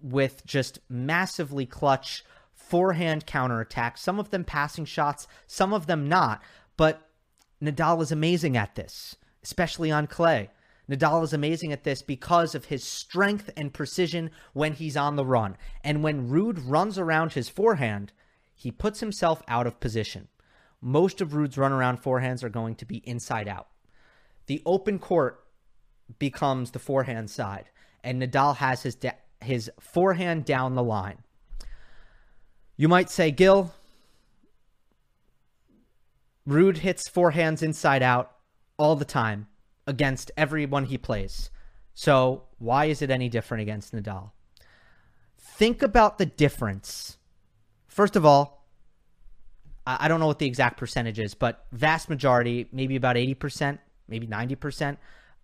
with 0.00 0.46
just 0.46 0.78
massively 0.88 1.66
clutch 1.66 2.24
forehand 2.54 3.26
counterattacks. 3.26 3.98
Some 3.98 4.18
of 4.18 4.30
them 4.30 4.44
passing 4.44 4.86
shots, 4.86 5.26
some 5.46 5.74
of 5.74 5.86
them 5.86 6.08
not. 6.08 6.42
But 6.78 7.06
Nadal 7.62 8.00
is 8.00 8.12
amazing 8.12 8.56
at 8.56 8.76
this, 8.76 9.16
especially 9.42 9.90
on 9.90 10.06
clay. 10.06 10.48
Nadal 10.88 11.22
is 11.22 11.32
amazing 11.32 11.72
at 11.72 11.84
this 11.84 12.00
because 12.00 12.54
of 12.54 12.66
his 12.66 12.82
strength 12.82 13.50
and 13.56 13.74
precision 13.74 14.30
when 14.54 14.72
he's 14.72 14.96
on 14.96 15.16
the 15.16 15.24
run. 15.24 15.56
And 15.84 16.02
when 16.02 16.28
Ruud 16.28 16.62
runs 16.64 16.98
around 16.98 17.32
his 17.34 17.48
forehand, 17.48 18.12
he 18.54 18.70
puts 18.70 19.00
himself 19.00 19.42
out 19.48 19.66
of 19.66 19.80
position. 19.80 20.28
Most 20.80 21.20
of 21.20 21.30
Ruud's 21.30 21.58
run 21.58 21.72
around 21.72 22.02
forehands 22.02 22.42
are 22.42 22.48
going 22.48 22.74
to 22.76 22.86
be 22.86 22.98
inside 22.98 23.48
out. 23.48 23.68
The 24.46 24.62
open 24.64 24.98
court 24.98 25.44
becomes 26.18 26.70
the 26.70 26.78
forehand 26.78 27.30
side, 27.30 27.68
and 28.02 28.22
Nadal 28.22 28.56
has 28.56 28.82
his 28.82 28.94
de- 28.94 29.16
his 29.42 29.70
forehand 29.78 30.44
down 30.46 30.74
the 30.74 30.82
line. 30.82 31.18
You 32.76 32.88
might 32.88 33.10
say, 33.10 33.30
Gill, 33.30 33.74
Ruud 36.48 36.78
hits 36.78 37.10
forehands 37.10 37.62
inside 37.62 38.02
out 38.02 38.32
all 38.78 38.96
the 38.96 39.04
time 39.04 39.48
against 39.88 40.30
everyone 40.36 40.84
he 40.84 40.98
plays. 40.98 41.50
So 41.94 42.44
why 42.58 42.84
is 42.84 43.02
it 43.02 43.10
any 43.10 43.28
different 43.28 43.62
against 43.62 43.92
Nadal? 43.92 44.30
Think 45.36 45.82
about 45.82 46.18
the 46.18 46.26
difference. 46.26 47.16
First 47.88 48.14
of 48.14 48.24
all, 48.24 48.68
I 49.84 50.06
don't 50.06 50.20
know 50.20 50.26
what 50.26 50.38
the 50.38 50.46
exact 50.46 50.76
percentage 50.76 51.18
is, 51.18 51.34
but 51.34 51.66
vast 51.72 52.10
majority, 52.10 52.68
maybe 52.70 52.94
about 52.94 53.16
80%, 53.16 53.78
maybe 54.06 54.26
90% 54.26 54.98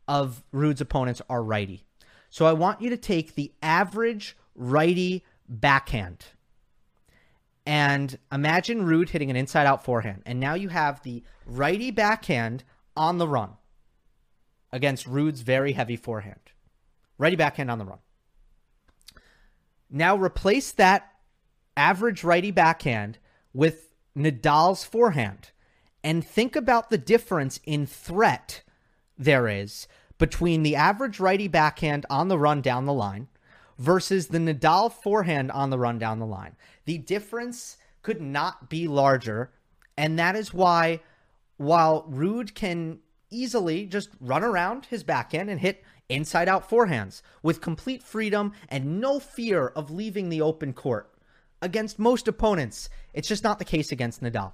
of 0.07 0.45
Ruud's 0.53 0.83
opponents 0.83 1.23
are 1.31 1.43
righty. 1.43 1.83
So 2.29 2.45
I 2.45 2.53
want 2.53 2.83
you 2.83 2.91
to 2.91 2.97
take 2.99 3.35
the 3.35 3.53
average 3.63 4.37
righty 4.55 5.25
backhand 5.49 6.27
and 7.65 8.19
imagine 8.31 8.85
Ruud 8.85 9.09
hitting 9.09 9.31
an 9.31 9.37
inside 9.37 9.67
out 9.67 9.83
forehand. 9.83 10.23
And 10.27 10.39
now 10.39 10.53
you 10.53 10.69
have 10.69 11.03
the 11.03 11.23
righty 11.47 11.91
backhand 11.91 12.63
on 12.95 13.17
the 13.17 13.27
run 13.27 13.55
against 14.75 15.09
Ruud's 15.09 15.43
very 15.43 15.73
heavy 15.73 15.95
forehand. 15.95 16.41
Righty 17.17 17.37
backhand 17.37 17.71
on 17.71 17.79
the 17.79 17.85
run. 17.85 18.01
Now 19.89 20.17
replace 20.17 20.73
that 20.73 21.13
average 21.77 22.25
righty 22.25 22.51
backhand 22.51 23.19
with 23.53 23.91
Nadal's 24.17 24.83
forehand 24.83 25.53
and 26.03 26.27
think 26.27 26.57
about 26.57 26.91
the 26.91 26.99
difference 26.99 27.61
in 27.65 27.87
threat 27.87 28.65
there 29.17 29.47
is 29.47 29.87
between 30.19 30.65
the 30.65 30.75
average 30.75 31.21
righty 31.21 31.47
backhand 31.47 32.05
on 32.11 32.27
the 32.27 32.39
run 32.39 32.61
down 32.61 32.85
the 32.85 32.93
line 32.93 33.29
versus 33.79 34.27
the 34.27 34.39
Nadal 34.39 34.93
forehand 34.93 35.53
on 35.53 35.71
the 35.71 35.79
run 35.79 36.01
down 36.01 36.19
the 36.19 36.27
line. 36.27 36.57
The 36.85 36.99
difference 36.99 37.77
could 38.03 38.21
not 38.21 38.69
be 38.69 38.89
larger. 38.89 39.53
And 39.97 40.19
that 40.19 40.35
is 40.35 40.53
why, 40.53 41.01
while 41.59 42.09
Ruud 42.11 42.55
can 42.55 42.99
easily 43.35 43.87
just 43.87 44.11
run 44.21 44.45
around 44.45 44.87
his 44.87 45.03
backhand 45.03 45.51
and 45.51 45.61
hit 45.61 45.85
inside 46.09 46.49
out 46.49 46.69
forehands 46.69 47.23
with 47.43 47.61
complete 47.61 48.03
freedom 48.03 48.53
and 48.69 49.01
no 49.01 49.19
fear 49.19 49.69
of 49.69 49.91
leaving 49.91 50.29
the 50.29 50.43
open 50.43 50.73
court. 50.73 51.11
Against 51.63 51.99
most 51.99 52.29
opponents, 52.29 52.89
it's 53.15 53.29
just 53.29 53.45
not 53.45 53.59
the 53.59 53.65
case 53.65 53.91
against 53.91 54.23
Nadal. 54.23 54.53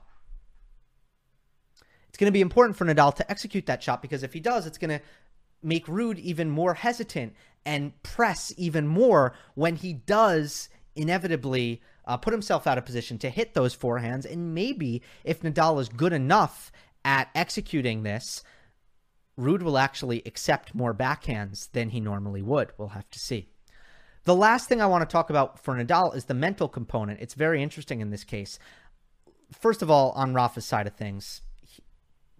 It's 2.08 2.18
going 2.18 2.28
to 2.28 2.32
be 2.32 2.40
important 2.40 2.76
for 2.76 2.84
Nadal 2.84 3.14
to 3.16 3.30
execute 3.30 3.66
that 3.66 3.82
shot 3.82 4.02
because 4.02 4.22
if 4.22 4.32
he 4.32 4.40
does, 4.40 4.66
it's 4.66 4.78
going 4.78 4.98
to 4.98 5.04
make 5.62 5.86
Ruud 5.86 6.18
even 6.18 6.50
more 6.50 6.74
hesitant 6.74 7.34
and 7.64 8.00
press 8.02 8.52
even 8.56 8.86
more 8.86 9.34
when 9.54 9.76
he 9.76 9.92
does 9.92 10.68
inevitably 10.96 11.82
uh, 12.06 12.16
put 12.16 12.32
himself 12.32 12.66
out 12.66 12.78
of 12.78 12.84
position 12.84 13.18
to 13.18 13.30
hit 13.30 13.54
those 13.54 13.76
forehands. 13.76 14.30
And 14.30 14.54
maybe 14.54 15.02
if 15.24 15.42
Nadal 15.42 15.80
is 15.80 15.88
good 15.88 16.12
enough 16.12 16.72
at 17.04 17.28
executing 17.34 18.02
this, 18.02 18.42
Ruud 19.38 19.62
will 19.62 19.78
actually 19.78 20.22
accept 20.26 20.74
more 20.74 20.94
backhands 20.94 21.70
than 21.72 21.90
he 21.90 22.00
normally 22.00 22.42
would. 22.42 22.72
We'll 22.76 22.88
have 22.88 23.10
to 23.10 23.18
see. 23.18 23.48
The 24.24 24.34
last 24.34 24.68
thing 24.68 24.82
I 24.82 24.86
want 24.86 25.08
to 25.08 25.12
talk 25.12 25.30
about 25.30 25.58
for 25.58 25.74
Nadal 25.74 26.14
is 26.14 26.26
the 26.26 26.34
mental 26.34 26.68
component. 26.68 27.20
It's 27.20 27.34
very 27.34 27.62
interesting 27.62 28.00
in 28.00 28.10
this 28.10 28.24
case. 28.24 28.58
First 29.50 29.82
of 29.82 29.90
all, 29.90 30.10
on 30.12 30.34
Rafa's 30.34 30.66
side 30.66 30.86
of 30.86 30.94
things, 30.94 31.40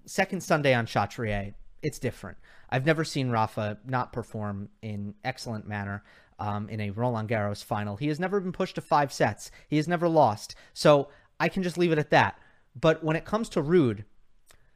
second 0.05 0.43
Sunday 0.43 0.75
on 0.75 0.87
Chatrier, 0.87 1.55
it's 1.83 1.99
different. 1.99 2.37
I've 2.69 2.85
never 2.85 3.05
seen 3.05 3.31
Rafa 3.31 3.79
not 3.87 4.13
perform 4.13 4.69
in 4.83 5.15
excellent 5.25 5.67
manner 5.67 6.05
um, 6.39 6.69
in 6.69 6.81
a 6.81 6.91
Roland 6.91 7.29
Garros 7.29 7.65
final. 7.65 7.97
He 7.97 8.09
has 8.09 8.21
never 8.21 8.41
been 8.41 8.53
pushed 8.53 8.75
to 8.75 8.81
five 8.81 9.13
sets. 9.13 9.51
He 9.69 9.77
has 9.77 9.89
never 9.89 10.09
lost. 10.09 10.55
So 10.75 11.09
I 11.39 11.49
can 11.49 11.63
just 11.63 11.79
leave 11.79 11.93
it 11.93 11.99
at 11.99 12.11
that. 12.11 12.39
But 12.79 13.03
when 13.03 13.17
it 13.17 13.25
comes 13.25 13.49
to 13.51 13.63
Ruud, 13.63 14.05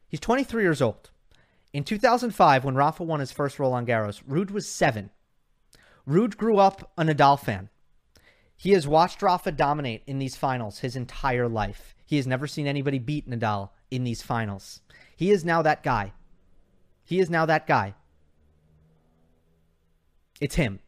he's 0.07 0.19
23 0.19 0.63
years 0.63 0.81
old. 0.81 1.11
In 1.75 1.83
2005, 1.83 2.63
when 2.63 2.75
Rafa 2.75 3.03
won 3.03 3.19
his 3.19 3.33
first 3.33 3.59
Roland 3.59 3.85
Garros, 3.85 4.23
Ruud 4.23 4.49
was 4.49 4.65
seven. 4.65 5.09
Ruud 6.07 6.37
grew 6.37 6.57
up 6.57 6.93
a 6.97 7.03
Nadal 7.03 7.37
fan. 7.37 7.67
He 8.55 8.71
has 8.71 8.87
watched 8.87 9.21
Rafa 9.21 9.51
dominate 9.51 10.01
in 10.07 10.17
these 10.17 10.37
finals 10.37 10.79
his 10.79 10.95
entire 10.95 11.49
life. 11.49 11.93
He 12.05 12.15
has 12.15 12.25
never 12.25 12.47
seen 12.47 12.65
anybody 12.65 12.97
beat 12.97 13.29
Nadal 13.29 13.71
in 13.91 14.05
these 14.05 14.21
finals. 14.21 14.79
He 15.17 15.31
is 15.31 15.43
now 15.43 15.61
that 15.63 15.83
guy. 15.83 16.13
He 17.03 17.19
is 17.19 17.29
now 17.29 17.45
that 17.45 17.67
guy. 17.67 17.95
It's 20.39 20.55
him. 20.55 20.79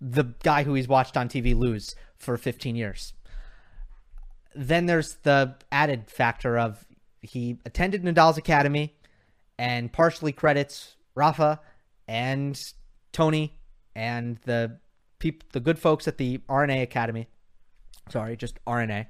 The 0.00 0.32
guy 0.44 0.62
who 0.62 0.74
he's 0.74 0.86
watched 0.86 1.16
on 1.16 1.28
TV 1.28 1.58
lose 1.58 1.96
for 2.18 2.36
15 2.36 2.76
years. 2.76 3.14
Then 4.54 4.86
there's 4.86 5.14
the 5.24 5.56
added 5.72 6.08
factor 6.08 6.56
of 6.56 6.86
he 7.20 7.58
attended 7.66 8.04
Nadal's 8.04 8.38
academy 8.38 8.94
and 9.58 9.92
partially 9.92 10.32
credits 10.32 10.96
Rafa 11.14 11.60
and 12.08 12.60
Tony 13.12 13.56
and 13.94 14.38
the 14.44 14.78
peop- 15.18 15.52
the 15.52 15.60
good 15.60 15.78
folks 15.78 16.08
at 16.08 16.18
the 16.18 16.38
RNA 16.48 16.82
Academy. 16.82 17.28
Sorry, 18.10 18.36
just 18.36 18.58
RNA. 18.66 19.06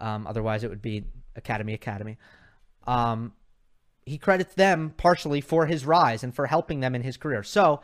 Um, 0.00 0.26
otherwise, 0.26 0.64
it 0.64 0.70
would 0.70 0.82
be 0.82 1.04
Academy 1.36 1.72
Academy. 1.72 2.18
Um, 2.86 3.32
he 4.04 4.18
credits 4.18 4.54
them 4.54 4.92
partially 4.96 5.40
for 5.40 5.66
his 5.66 5.86
rise 5.86 6.22
and 6.22 6.34
for 6.34 6.46
helping 6.46 6.80
them 6.80 6.94
in 6.94 7.02
his 7.02 7.16
career. 7.16 7.42
So 7.42 7.80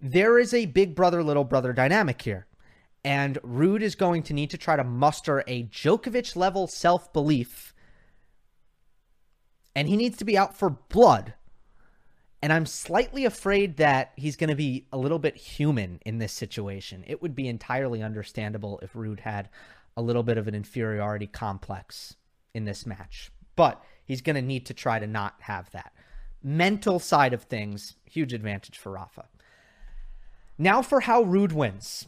there 0.00 0.38
is 0.38 0.54
a 0.54 0.66
big 0.66 0.94
brother, 0.94 1.22
little 1.22 1.44
brother 1.44 1.72
dynamic 1.72 2.22
here. 2.22 2.46
And 3.04 3.42
Ruud 3.42 3.80
is 3.80 3.96
going 3.96 4.22
to 4.24 4.34
need 4.34 4.50
to 4.50 4.58
try 4.58 4.76
to 4.76 4.84
muster 4.84 5.42
a 5.48 5.64
Djokovic 5.64 6.36
level 6.36 6.68
self 6.68 7.12
belief 7.12 7.74
and 9.74 9.88
he 9.88 9.96
needs 9.96 10.18
to 10.18 10.24
be 10.24 10.36
out 10.36 10.56
for 10.56 10.70
blood. 10.70 11.34
And 12.42 12.52
I'm 12.52 12.66
slightly 12.66 13.24
afraid 13.24 13.76
that 13.76 14.12
he's 14.16 14.36
going 14.36 14.50
to 14.50 14.56
be 14.56 14.86
a 14.92 14.98
little 14.98 15.20
bit 15.20 15.36
human 15.36 16.00
in 16.04 16.18
this 16.18 16.32
situation. 16.32 17.04
It 17.06 17.22
would 17.22 17.34
be 17.36 17.46
entirely 17.46 18.02
understandable 18.02 18.80
if 18.82 18.94
Ruud 18.94 19.20
had 19.20 19.48
a 19.96 20.02
little 20.02 20.22
bit 20.24 20.38
of 20.38 20.48
an 20.48 20.54
inferiority 20.54 21.26
complex 21.28 22.16
in 22.52 22.64
this 22.64 22.84
match. 22.84 23.30
But 23.54 23.80
he's 24.04 24.22
going 24.22 24.36
to 24.36 24.42
need 24.42 24.66
to 24.66 24.74
try 24.74 24.98
to 24.98 25.06
not 25.06 25.34
have 25.40 25.70
that. 25.70 25.92
Mental 26.42 26.98
side 26.98 27.32
of 27.32 27.44
things, 27.44 27.94
huge 28.04 28.32
advantage 28.32 28.76
for 28.76 28.92
Rafa. 28.92 29.26
Now 30.58 30.82
for 30.82 31.00
how 31.00 31.22
Ruud 31.22 31.52
wins. 31.52 32.06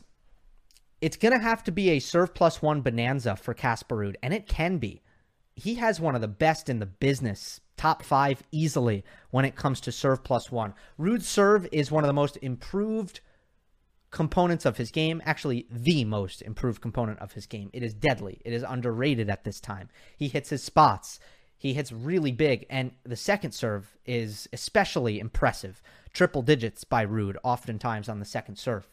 it's 1.05 1.19
going 1.19 1.33
to 1.35 1.39
have 1.39 1.63
to 1.63 1.71
be 1.71 1.91
a 1.91 1.99
serve 1.99 2.35
plus 2.35 2.63
one 2.63 2.81
bonanza 2.81 3.37
for 3.37 3.53
Casper 3.53 3.97
Ruud, 3.97 4.15
and 4.23 4.33
it 4.33 4.49
can 4.49 4.79
be. 4.79 5.03
He 5.57 5.77
has 5.77 6.01
one 6.01 6.15
of 6.15 6.21
the 6.21 6.29
best 6.29 6.69
in 6.69 6.81
the 6.81 6.87
business, 6.87 7.61
top 7.77 8.03
five 8.03 8.43
easily 8.51 9.05
when 9.31 9.45
it 9.45 9.57
comes 9.57 9.81
to 9.83 9.93
serve 9.93 10.25
plus 10.25 10.51
one. 10.51 10.75
Ruud 10.99 11.23
serve 11.23 11.69
is 11.71 11.91
one 11.91 12.05
of 12.05 12.09
the 12.09 12.13
most 12.13 12.37
improved 12.43 13.21
components 14.11 14.65
of 14.65 14.77
his 14.77 14.91
game, 14.91 15.21
actually, 15.25 15.67
the 15.71 16.05
most 16.05 16.41
improved 16.43 16.81
component 16.81 17.19
of 17.19 17.33
his 17.33 17.47
game. 17.47 17.71
It 17.73 17.83
is 17.83 17.95
deadly, 17.95 18.41
it 18.45 18.53
is 18.53 18.63
underrated 18.63 19.29
at 19.29 19.45
this 19.45 19.61
time. 19.61 19.89
He 20.17 20.29
hits 20.29 20.51
his 20.51 20.63
spots. 20.63 21.19
He 21.57 21.73
hits 21.73 21.93
really 21.93 22.33
big, 22.33 22.67
and 22.69 22.93
the 23.05 23.17
second 23.17 23.53
serve 23.53 23.97
is 24.05 24.49
especially 24.53 25.19
impressive. 25.19 25.81
Triple 26.13 26.43
digits 26.43 26.85
by 26.85 27.07
Ruud, 27.07 27.37
oftentimes 27.43 28.09
on 28.09 28.19
the 28.19 28.25
second 28.25 28.57
serve. 28.57 28.89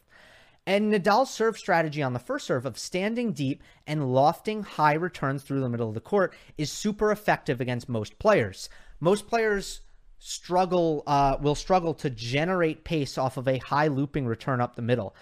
And 0.66 0.92
Nadal's 0.92 1.30
serve 1.30 1.58
strategy 1.58 2.02
on 2.02 2.12
the 2.12 2.20
first 2.20 2.46
serve 2.46 2.66
of 2.66 2.78
standing 2.78 3.32
deep 3.32 3.62
and 3.86 4.12
lofting 4.12 4.62
high 4.62 4.94
returns 4.94 5.42
through 5.42 5.60
the 5.60 5.68
middle 5.68 5.88
of 5.88 5.94
the 5.94 6.00
court 6.00 6.34
is 6.56 6.70
super 6.70 7.10
effective 7.10 7.60
against 7.60 7.88
most 7.88 8.18
players. 8.20 8.68
Most 9.00 9.26
players 9.26 9.80
struggle 10.18 11.02
uh, 11.08 11.36
will 11.40 11.56
struggle 11.56 11.94
to 11.94 12.08
generate 12.08 12.84
pace 12.84 13.18
off 13.18 13.36
of 13.36 13.48
a 13.48 13.58
high 13.58 13.88
looping 13.88 14.24
return 14.24 14.60
up 14.60 14.76
the 14.76 14.82
middle, 14.82 15.16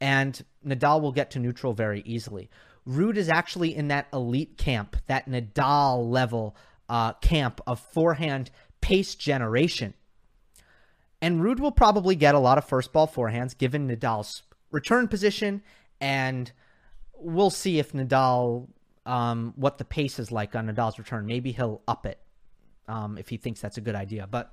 and 0.00 0.44
Nadal 0.66 1.00
will 1.00 1.12
get 1.12 1.30
to 1.32 1.38
neutral 1.38 1.72
very 1.72 2.02
easily. 2.04 2.50
Ruud 2.88 3.16
is 3.16 3.28
actually 3.28 3.76
in 3.76 3.88
that 3.88 4.08
elite 4.12 4.58
camp, 4.58 4.96
that 5.06 5.28
Nadal 5.28 6.10
level 6.10 6.56
uh, 6.88 7.12
camp 7.14 7.60
of 7.64 7.78
forehand 7.78 8.50
pace 8.80 9.14
generation. 9.14 9.94
And 11.22 11.40
Ruud 11.40 11.60
will 11.60 11.70
probably 11.70 12.16
get 12.16 12.34
a 12.34 12.40
lot 12.40 12.58
of 12.58 12.64
first 12.64 12.92
ball 12.92 13.06
forehands 13.06 13.56
given 13.56 13.88
Nadal's 13.88 14.42
return 14.70 15.08
position, 15.08 15.62
and 16.00 16.50
we'll 17.14 17.50
see 17.50 17.78
if 17.78 17.92
Nadal, 17.92 18.68
um, 19.06 19.52
what 19.56 19.78
the 19.78 19.84
pace 19.84 20.18
is 20.18 20.32
like 20.32 20.54
on 20.54 20.66
Nadal's 20.66 20.98
return. 20.98 21.26
Maybe 21.26 21.52
he'll 21.52 21.82
up 21.86 22.06
it 22.06 22.18
um, 22.88 23.18
if 23.18 23.28
he 23.28 23.36
thinks 23.36 23.60
that's 23.60 23.78
a 23.78 23.82
good 23.82 23.94
idea. 23.94 24.26
But 24.26 24.52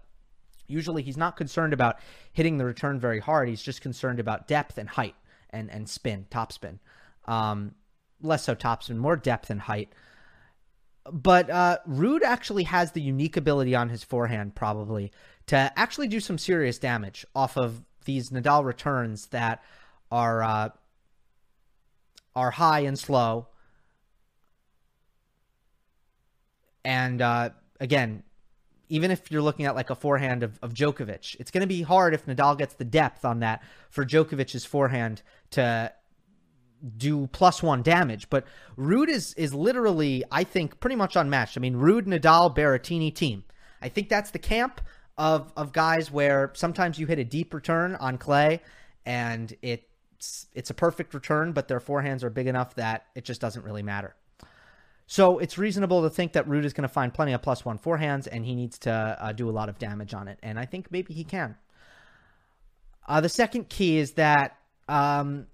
usually 0.68 1.02
he's 1.02 1.18
not 1.18 1.38
concerned 1.38 1.74
about 1.74 2.00
hitting 2.32 2.58
the 2.58 2.66
return 2.66 3.00
very 3.00 3.20
hard. 3.20 3.50
He's 3.50 3.62
just 3.62 3.82
concerned 3.82 4.20
about 4.20 4.48
depth 4.48 4.78
and 4.78 4.90
height 4.90 5.16
and, 5.50 5.72
and 5.72 5.88
spin, 5.90 6.26
top 6.30 6.52
spin. 6.52 6.80
Um, 7.26 7.76
less 8.22 8.44
so 8.44 8.56
top 8.56 8.84
spin, 8.84 8.98
more 8.98 9.16
depth 9.16 9.50
and 9.50 9.62
height. 9.62 9.94
But 11.12 11.50
uh, 11.50 11.78
Ruud 11.88 12.22
actually 12.22 12.64
has 12.64 12.92
the 12.92 13.02
unique 13.02 13.38
ability 13.38 13.76
on 13.76 13.90
his 13.90 14.04
forehand, 14.04 14.56
probably, 14.56 15.12
to 15.48 15.72
actually 15.78 16.10
do 16.10 16.20
some 16.20 16.38
serious 16.38 16.78
damage 16.78 17.26
off 17.34 17.58
of 17.58 17.86
these 18.04 18.30
Nadal 18.30 18.66
returns 18.66 19.28
that 19.28 19.64
are 20.12 20.44
uh, 20.44 20.70
are 22.36 22.52
high 22.52 22.82
and 22.82 22.98
slow. 22.98 23.48
And 26.86 27.22
uh, 27.22 27.50
again, 27.80 28.24
even 28.90 29.12
if 29.12 29.32
you're 29.32 29.42
looking 29.42 29.66
at 29.66 29.76
like 29.76 29.90
a 29.90 29.96
forehand 29.96 30.44
of, 30.44 30.58
of 30.62 30.74
Djokovic, 30.74 31.36
it's 31.40 31.52
going 31.52 31.62
to 31.62 31.68
be 31.68 31.82
hard 31.82 32.14
if 32.14 32.26
Nadal 32.26 32.58
gets 32.58 32.76
the 32.76 32.86
depth 32.86 33.26
on 33.26 33.40
that 33.40 33.64
for 33.90 34.06
Djokovic's 34.06 34.66
forehand 34.66 35.22
to 35.52 35.92
do 36.96 37.28
plus 37.28 37.62
one 37.64 37.82
damage. 37.82 38.30
But 38.30 38.46
Ruud 38.78 39.10
is 39.10 39.34
is 39.34 39.54
literally, 39.54 40.24
I 40.32 40.44
think, 40.44 40.80
pretty 40.80 40.96
much 40.96 41.16
unmatched. 41.16 41.58
I 41.58 41.60
mean, 41.60 41.76
Ruud, 41.76 42.04
Nadal, 42.04 42.56
Berrettini 42.56 43.14
Thiem. 43.14 43.44
I 43.82 43.90
think 43.90 44.10
that's 44.10 44.32
the 44.32 44.40
camp 44.40 44.82
of 45.18 45.52
of 45.58 45.74
guys 45.74 46.12
where 46.12 46.52
sometimes 46.56 47.00
you 47.00 47.08
hit 47.08 47.20
a 47.20 47.24
deep 47.24 47.54
return 47.54 47.96
on 47.96 48.18
clay 48.18 48.62
and 49.06 49.56
it's 50.54 50.70
a 50.70 50.74
perfect 50.74 51.14
return, 51.14 51.54
but 51.54 51.68
their 51.68 51.80
forehands 51.80 52.24
are 52.24 52.30
big 52.30 52.48
enough 52.48 52.76
that 52.76 53.06
it 53.16 53.24
just 53.26 53.42
doesn't 53.42 53.64
really 53.64 53.84
matter. 53.84 54.16
So 55.08 55.40
it's 55.40 55.58
reasonable 55.58 56.04
to 56.04 56.10
think 56.10 56.34
that 56.34 56.48
Ruud 56.48 56.65
is 56.65 56.74
going 56.74 56.88
to 56.88 56.94
find 56.94 57.13
plenty 57.13 57.34
of 57.34 57.41
plus 57.41 57.63
one 57.63 57.80
forehands, 57.80 58.28
and 58.30 58.46
he 58.46 58.56
needs 58.56 58.78
to 58.80 58.91
uh, 58.91 59.32
do 59.32 59.50
a 59.50 59.52
lot 59.52 59.70
of 59.70 59.80
damage 59.80 60.13
on 60.13 60.28
it. 60.28 60.38
And 60.44 60.60
I 60.60 60.65
think 60.65 60.91
maybe 60.91 61.13
he 61.13 61.24
can. 61.24 61.56
Uh, 63.08 63.22
the 63.22 63.30
second 63.30 63.70
key 63.70 63.98
is 63.98 64.13
that 64.13 64.58
um, 64.89 65.48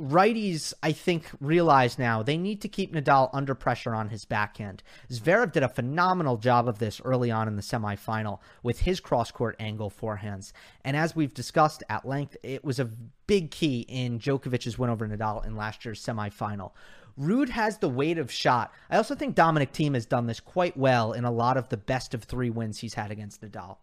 righties, 0.00 0.72
I 0.82 0.92
think, 0.92 1.30
realize 1.40 1.98
now 1.98 2.22
they 2.22 2.36
need 2.36 2.60
to 2.62 2.68
keep 2.68 2.92
Nadal 2.92 3.30
under 3.32 3.54
pressure 3.54 3.94
on 3.94 4.08
his 4.08 4.24
backhand. 4.24 4.82
Zverev 5.10 5.52
did 5.52 5.62
a 5.62 5.68
phenomenal 5.68 6.36
job 6.36 6.68
of 6.68 6.78
this 6.78 7.00
early 7.04 7.30
on 7.30 7.48
in 7.48 7.56
the 7.56 7.62
semifinal 7.62 8.40
with 8.62 8.80
his 8.80 9.00
cross 9.00 9.30
court 9.30 9.56
angle 9.58 9.90
forehands. 9.90 10.52
And 10.84 10.96
as 10.96 11.16
we've 11.16 11.34
discussed 11.34 11.82
at 11.88 12.06
length, 12.06 12.36
it 12.42 12.64
was 12.64 12.78
a 12.78 12.90
big 13.26 13.50
key 13.50 13.80
in 13.88 14.18
Djokovic's 14.18 14.78
win 14.78 14.90
over 14.90 15.06
Nadal 15.06 15.44
in 15.44 15.56
last 15.56 15.84
year's 15.84 16.04
semifinal. 16.04 16.72
Ruud 17.20 17.48
has 17.48 17.78
the 17.78 17.88
weight 17.88 18.18
of 18.18 18.30
shot. 18.30 18.72
I 18.90 18.96
also 18.96 19.14
think 19.14 19.34
Dominic 19.34 19.72
Thiem 19.72 19.94
has 19.94 20.06
done 20.06 20.26
this 20.26 20.40
quite 20.40 20.76
well 20.76 21.12
in 21.12 21.24
a 21.24 21.32
lot 21.32 21.56
of 21.56 21.68
the 21.68 21.76
best 21.76 22.14
of 22.14 22.22
three 22.22 22.50
wins 22.50 22.78
he's 22.78 22.94
had 22.94 23.10
against 23.10 23.42
Nadal. 23.42 23.78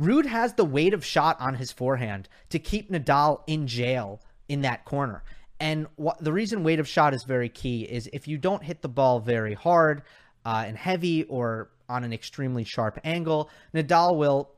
Ruud 0.00 0.26
has 0.26 0.54
the 0.54 0.64
weight 0.64 0.94
of 0.94 1.04
shot 1.04 1.40
on 1.40 1.54
his 1.54 1.70
forehand 1.70 2.28
to 2.48 2.58
keep 2.58 2.90
Nadal 2.90 3.42
in 3.46 3.66
jail 3.66 4.20
in 4.48 4.62
that 4.62 4.84
corner. 4.84 5.22
And 5.60 5.86
wh- 6.02 6.18
the 6.20 6.32
reason 6.32 6.64
weight 6.64 6.80
of 6.80 6.88
shot 6.88 7.14
is 7.14 7.24
very 7.24 7.48
key 7.48 7.82
is 7.82 8.08
if 8.12 8.28
you 8.28 8.38
don't 8.38 8.62
hit 8.62 8.82
the 8.82 8.88
ball 8.88 9.20
very 9.20 9.54
hard 9.54 10.02
uh, 10.44 10.64
and 10.66 10.76
heavy 10.76 11.24
or 11.24 11.70
on 11.88 12.04
an 12.04 12.12
extremely 12.12 12.64
sharp 12.64 12.98
angle, 13.04 13.50
Nadal 13.74 14.16
will 14.16 14.50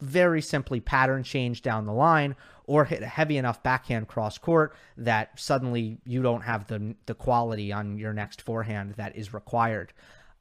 very 0.00 0.42
simply 0.42 0.80
pattern 0.80 1.22
change 1.22 1.62
down 1.62 1.86
the 1.86 1.92
line 1.92 2.36
or 2.64 2.84
hit 2.84 3.02
a 3.02 3.06
heavy 3.06 3.38
enough 3.38 3.62
backhand 3.62 4.08
cross 4.08 4.38
court 4.38 4.74
that 4.96 5.38
suddenly 5.38 5.98
you 6.04 6.22
don't 6.22 6.42
have 6.42 6.66
the 6.66 6.94
the 7.06 7.14
quality 7.14 7.72
on 7.72 7.96
your 7.96 8.12
next 8.12 8.42
forehand 8.42 8.94
that 8.96 9.16
is 9.16 9.32
required. 9.32 9.92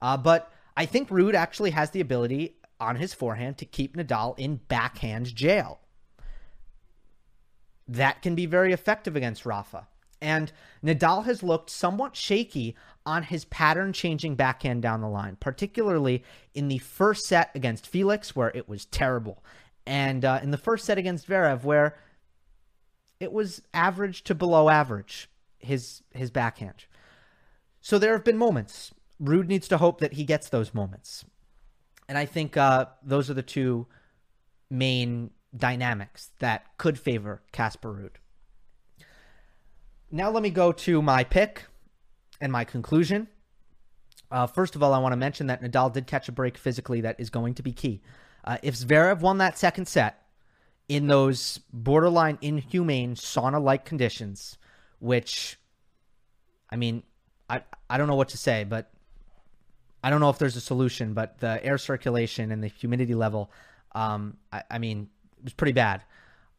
Uh, 0.02 0.18
but 0.18 0.52
I 0.76 0.86
think 0.86 1.10
Ruud 1.10 1.36
actually 1.36 1.72
has 1.72 1.92
the 1.92 2.02
ability 2.02 2.58
on 2.80 2.98
his 2.98 3.14
forehand 3.14 3.58
to 3.60 3.66
keep 3.66 3.96
Nadal 3.96 4.38
in 4.38 4.58
backhand 4.68 5.34
jail. 5.34 5.80
That 7.88 8.22
can 8.22 8.36
be 8.36 8.46
very 8.46 8.74
effective 8.74 9.16
against 9.16 9.46
Rafa. 9.46 9.88
And 10.22 10.52
Nadal 10.84 11.26
has 11.26 11.44
looked 11.44 11.70
somewhat 11.70 12.16
shaky 12.16 12.76
on 13.06 13.24
his 13.24 13.46
pattern 13.46 13.94
changing 13.94 14.36
backhand 14.36 14.82
down 14.82 15.02
the 15.02 15.08
line, 15.08 15.38
particularly 15.40 16.24
in 16.54 16.68
the 16.68 16.80
first 16.80 17.26
set 17.26 17.52
against 17.54 17.86
Felix, 17.86 18.36
where 18.36 18.52
it 18.56 18.68
was 18.68 18.86
terrible, 18.86 19.44
and 19.86 20.26
uh, 20.26 20.40
in 20.42 20.52
the 20.52 20.58
first 20.58 20.86
set 20.86 20.98
against 20.98 21.28
Zverev, 21.28 21.64
where 21.64 21.98
it 23.20 23.32
was 23.32 23.62
average 23.74 24.24
to 24.24 24.34
below 24.34 24.70
average, 24.70 25.30
his, 25.60 26.02
his 26.12 26.32
backhand. 26.32 26.86
So 27.82 28.00
there 28.00 28.14
have 28.14 28.24
been 28.24 28.38
moments. 28.38 28.92
Ruud 29.22 29.48
needs 29.48 29.68
to 29.68 29.78
hope 29.78 30.00
that 30.00 30.14
he 30.14 30.24
gets 30.24 30.50
those 30.50 30.74
moments. 30.74 31.24
And 32.10 32.18
I 32.18 32.26
think 32.26 32.58
uh, 32.58 32.88
those 33.04 33.30
are 33.30 33.36
the 33.36 33.44
two 33.44 33.88
main 34.70 35.30
dynamics 35.56 36.32
that 36.40 36.78
could 36.78 37.00
favor 37.00 37.42
Casper 37.52 37.94
Ruud. 37.94 38.18
Now 40.12 40.30
let 40.30 40.44
me 40.44 40.50
go 40.50 40.72
to 40.72 41.02
my 41.02 41.24
pick 41.24 41.66
and 42.40 42.52
my 42.52 42.64
conclusion. 42.64 43.28
Uh, 44.32 44.48
first 44.48 44.76
of 44.76 44.84
all, 44.84 44.94
I 44.94 45.00
want 45.00 45.14
to 45.14 45.18
mention 45.18 45.48
that 45.48 45.62
Nadal 45.62 45.94
did 45.94 46.08
catch 46.08 46.28
a 46.28 46.32
break 46.32 46.58
physically 46.58 47.02
that 47.02 47.20
is 47.20 47.30
going 47.30 47.54
to 47.56 47.64
be 47.64 47.72
key. 47.72 48.02
Uh, 48.44 48.58
if 48.62 48.76
Zverev 48.76 49.22
won 49.22 49.38
that 49.40 49.58
second 49.58 49.88
set 49.88 50.24
in 50.88 51.08
those 51.08 51.60
borderline 51.74 52.38
inhumane 52.42 53.16
sauna 53.16 53.62
like 53.62 53.86
conditions, 53.86 54.58
which, 55.00 55.58
I 56.70 56.76
mean, 56.76 57.04
I, 57.50 57.64
I 57.90 57.98
don't 57.98 58.08
know 58.08 58.16
what 58.16 58.30
to 58.30 58.38
say, 58.38 58.64
but 58.64 58.92
I 60.04 60.10
don't 60.10 60.20
know 60.20 60.30
if 60.30 60.38
there's 60.38 60.56
a 60.56 60.62
solution, 60.62 61.14
but 61.14 61.40
the 61.40 61.64
air 61.64 61.78
circulation 61.78 62.52
and 62.52 62.64
the 62.64 62.68
humidity 62.68 63.16
level, 63.16 63.52
um, 63.94 64.38
I, 64.52 64.64
I 64.70 64.78
mean, 64.78 65.10
was 65.46 65.54
pretty 65.54 65.72
bad. 65.72 66.04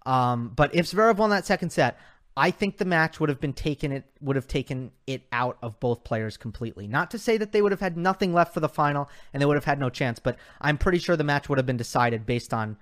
Um, 0.07 0.53
but 0.55 0.75
if 0.75 0.87
Zverev 0.87 1.17
won 1.17 1.31
that 1.31 1.45
second 1.45 1.71
set, 1.71 1.99
I 2.37 2.51
think 2.51 2.77
the 2.77 2.85
match 2.85 3.19
would 3.19 3.29
have 3.29 3.41
been 3.41 3.55
taken 3.55 3.93
it 3.93 4.05
would 4.21 4.37
have 4.37 4.47
taken 4.47 4.93
it 5.07 5.23
out 5.33 5.57
of 5.63 5.81
both 5.81 6.05
players 6.05 6.37
completely. 6.37 6.87
Not 6.87 7.11
to 7.13 7.19
say 7.19 7.39
that 7.39 7.53
they 7.53 7.63
would 7.63 7.73
have 7.73 7.81
had 7.81 7.97
nothing 7.97 8.35
left 8.35 8.53
for 8.53 8.61
the 8.61 8.69
final 8.69 9.09
and 9.33 9.41
they 9.41 9.47
would 9.47 9.57
have 9.57 9.65
had 9.65 9.81
no 9.81 9.89
chance, 9.89 10.19
but 10.19 10.37
I'm 10.61 10.79
pretty 10.79 10.99
sure 10.99 11.17
the 11.17 11.25
match 11.25 11.49
would 11.49 11.59
have 11.59 11.67
been 11.67 11.79
decided 11.79 12.27
based 12.27 12.53
on 12.53 12.77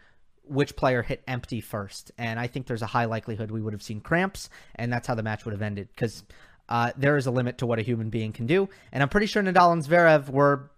which 0.46 0.76
player 0.76 1.02
hit 1.02 1.22
empty 1.26 1.60
first. 1.60 2.10
And 2.18 2.38
I 2.38 2.48
think 2.48 2.66
there's 2.66 2.82
a 2.82 2.86
high 2.86 3.04
likelihood 3.06 3.50
we 3.50 3.62
would 3.62 3.72
have 3.72 3.82
seen 3.82 4.00
cramps, 4.00 4.50
and 4.74 4.92
that's 4.92 5.06
how 5.06 5.14
the 5.14 5.22
match 5.22 5.44
would 5.44 5.52
have 5.52 5.62
ended 5.62 5.88
because 5.94 6.24
uh, 6.68 6.90
there 6.96 7.16
is 7.16 7.26
a 7.26 7.30
limit 7.30 7.58
to 7.58 7.66
what 7.66 7.78
a 7.78 7.82
human 7.82 8.10
being 8.10 8.32
can 8.32 8.46
do. 8.46 8.68
And 8.92 9.02
I'm 9.02 9.08
pretty 9.08 9.26
sure 9.26 9.42
Nadal 9.42 9.72
and 9.72 9.82
Zverev 9.82 10.28
were 10.28 10.70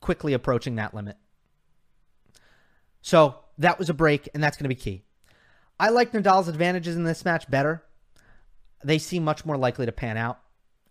quickly 0.00 0.32
approaching 0.32 0.76
that 0.76 0.94
limit. 0.94 1.16
So 3.02 3.36
that 3.58 3.78
was 3.78 3.90
a 3.90 3.94
break, 3.94 4.28
and 4.34 4.42
that's 4.42 4.56
going 4.56 4.64
to 4.64 4.74
be 4.74 4.80
key. 4.80 5.02
I 5.78 5.90
like 5.90 6.12
Nadal's 6.12 6.48
advantages 6.48 6.96
in 6.96 7.04
this 7.04 7.24
match 7.24 7.50
better 7.50 7.82
they 8.84 8.98
seem 8.98 9.24
much 9.24 9.44
more 9.44 9.56
likely 9.56 9.86
to 9.86 9.92
pan 9.92 10.16
out. 10.16 10.40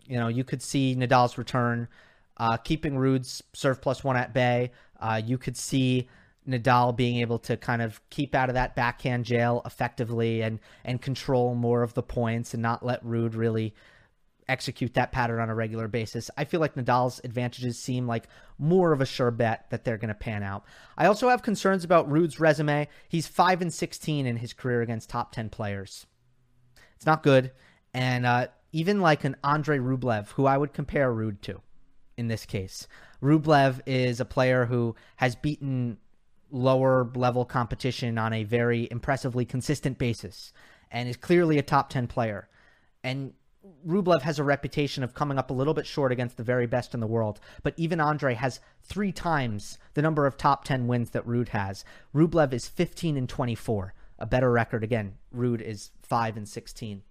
You 0.04 0.18
know, 0.18 0.28
you 0.28 0.44
could 0.44 0.62
see 0.62 0.94
Nadal's 0.94 1.38
return, 1.38 1.88
uh, 2.36 2.56
keeping 2.58 2.96
Ruud's 2.96 3.42
serve 3.54 3.80
plus 3.80 4.04
one 4.04 4.16
at 4.16 4.34
bay. 4.34 4.72
Uh, 5.00 5.20
you 5.24 5.38
could 5.38 5.56
see 5.56 6.08
Nadal 6.46 6.94
being 6.94 7.16
able 7.16 7.38
to 7.40 7.56
kind 7.56 7.82
of 7.82 8.00
keep 8.10 8.34
out 8.34 8.48
of 8.48 8.54
that 8.54 8.76
backhand 8.76 9.24
jail 9.24 9.62
effectively 9.64 10.42
and 10.42 10.60
and 10.84 11.02
control 11.02 11.54
more 11.54 11.82
of 11.82 11.94
the 11.94 12.02
points 12.02 12.54
and 12.54 12.62
not 12.62 12.84
let 12.84 13.04
Ruud 13.04 13.34
really 13.34 13.74
execute 14.48 14.94
that 14.94 15.12
pattern 15.12 15.40
on 15.40 15.50
a 15.50 15.54
regular 15.54 15.88
basis. 15.88 16.30
I 16.36 16.44
feel 16.44 16.60
like 16.60 16.74
Nadal's 16.74 17.20
advantages 17.24 17.78
seem 17.78 18.06
like 18.06 18.28
more 18.58 18.92
of 18.92 19.00
a 19.00 19.06
sure 19.06 19.30
bet 19.30 19.66
that 19.70 19.84
they're 19.84 19.98
going 19.98 20.08
to 20.08 20.14
pan 20.14 20.42
out. 20.42 20.64
I 20.96 21.06
also 21.06 21.28
have 21.28 21.42
concerns 21.42 21.84
about 21.84 22.08
Ruud's 22.08 22.38
resume. 22.38 22.88
He's 23.08 23.26
5 23.26 23.62
and 23.62 23.72
16 23.72 24.26
in 24.26 24.36
his 24.36 24.52
career 24.52 24.82
against 24.82 25.10
top 25.10 25.32
10 25.32 25.48
players. 25.50 26.06
It's 26.94 27.06
not 27.06 27.22
good. 27.22 27.52
And 27.92 28.24
uh, 28.24 28.48
even 28.72 29.00
like 29.00 29.24
an 29.24 29.36
Andre 29.42 29.78
Rublev, 29.78 30.30
who 30.30 30.46
I 30.46 30.56
would 30.56 30.72
compare 30.72 31.12
Ruud 31.12 31.40
to 31.42 31.60
in 32.16 32.28
this 32.28 32.46
case. 32.46 32.86
Rublev 33.22 33.80
is 33.86 34.20
a 34.20 34.24
player 34.24 34.66
who 34.66 34.94
has 35.16 35.34
beaten 35.34 35.98
lower 36.50 37.10
level 37.14 37.44
competition 37.44 38.18
on 38.18 38.32
a 38.32 38.44
very 38.44 38.88
impressively 38.90 39.44
consistent 39.44 39.98
basis 39.98 40.52
and 40.90 41.08
is 41.08 41.16
clearly 41.16 41.58
a 41.58 41.62
top 41.62 41.90
10 41.90 42.06
player. 42.06 42.48
And 43.02 43.34
Rublev 43.86 44.22
has 44.22 44.38
a 44.38 44.44
reputation 44.44 45.02
of 45.02 45.14
coming 45.14 45.38
up 45.38 45.50
a 45.50 45.54
little 45.54 45.74
bit 45.74 45.86
short 45.86 46.12
against 46.12 46.36
the 46.36 46.42
very 46.42 46.66
best 46.66 46.94
in 46.94 47.00
the 47.00 47.06
world, 47.06 47.40
but 47.62 47.74
even 47.76 48.00
Andre 48.00 48.34
has 48.34 48.60
three 48.82 49.12
times 49.12 49.78
the 49.94 50.02
number 50.02 50.26
of 50.26 50.36
top 50.36 50.64
10 50.64 50.86
wins 50.86 51.10
that 51.10 51.26
Ruud 51.26 51.48
has. 51.48 51.84
Rublev 52.14 52.52
is 52.52 52.68
15 52.68 53.16
and 53.16 53.28
24, 53.28 53.94
a 54.18 54.26
better 54.26 54.50
record. 54.50 54.84
Again, 54.84 55.14
Ruud 55.34 55.60
is 55.60 55.90
5 56.02 56.36
and 56.36 56.48
16. 56.48 57.02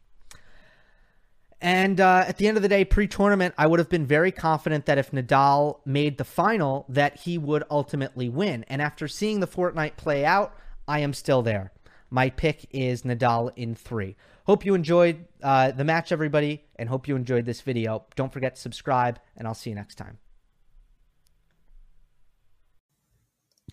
And 1.62 2.00
uh, 2.02 2.26
at 2.28 2.38
the 2.38 2.48
end 2.48 2.58
of 2.58 2.64
the 2.64 2.70
day, 2.70 2.86
pre-tournament, 2.86 3.56
I 3.58 3.66
would 3.68 3.80
have 3.80 3.90
been 3.90 4.06
very 4.06 4.32
confident 4.32 4.86
that 4.86 4.98
if 4.98 5.12
Nadal 5.12 5.80
made 5.86 6.18
the 6.18 6.26
final, 6.26 6.86
that 6.90 7.22
he 7.22 7.38
would 7.38 7.64
ultimately 7.72 8.30
win. 8.30 8.66
And 8.68 8.82
after 8.82 9.08
seeing 9.08 9.40
the 9.40 9.48
fortnight 9.48 9.98
play 9.98 10.26
out, 10.26 10.56
I 10.88 11.00
am 11.00 11.14
still 11.14 11.42
there. 11.42 11.72
My 12.10 12.30
pick 12.30 12.68
is 12.72 13.02
Nadal 13.02 13.52
in 13.56 13.74
three. 13.74 14.16
Hope 14.46 14.64
you 14.64 14.76
enjoyed 14.76 15.26
uh, 15.42 15.72
the 15.72 15.84
match, 15.84 16.12
everybody, 16.12 16.64
and 16.76 16.88
hope 16.88 17.08
you 17.08 17.16
enjoyed 17.16 17.46
this 17.46 17.62
video. 17.62 18.06
Don't 18.16 18.32
forget 18.32 18.56
to 18.56 18.62
subscribe, 18.62 19.20
and 19.36 19.48
I'll 19.48 19.56
see 19.56 19.72
you 19.72 19.76
next 19.76 19.96
time. 19.96 20.20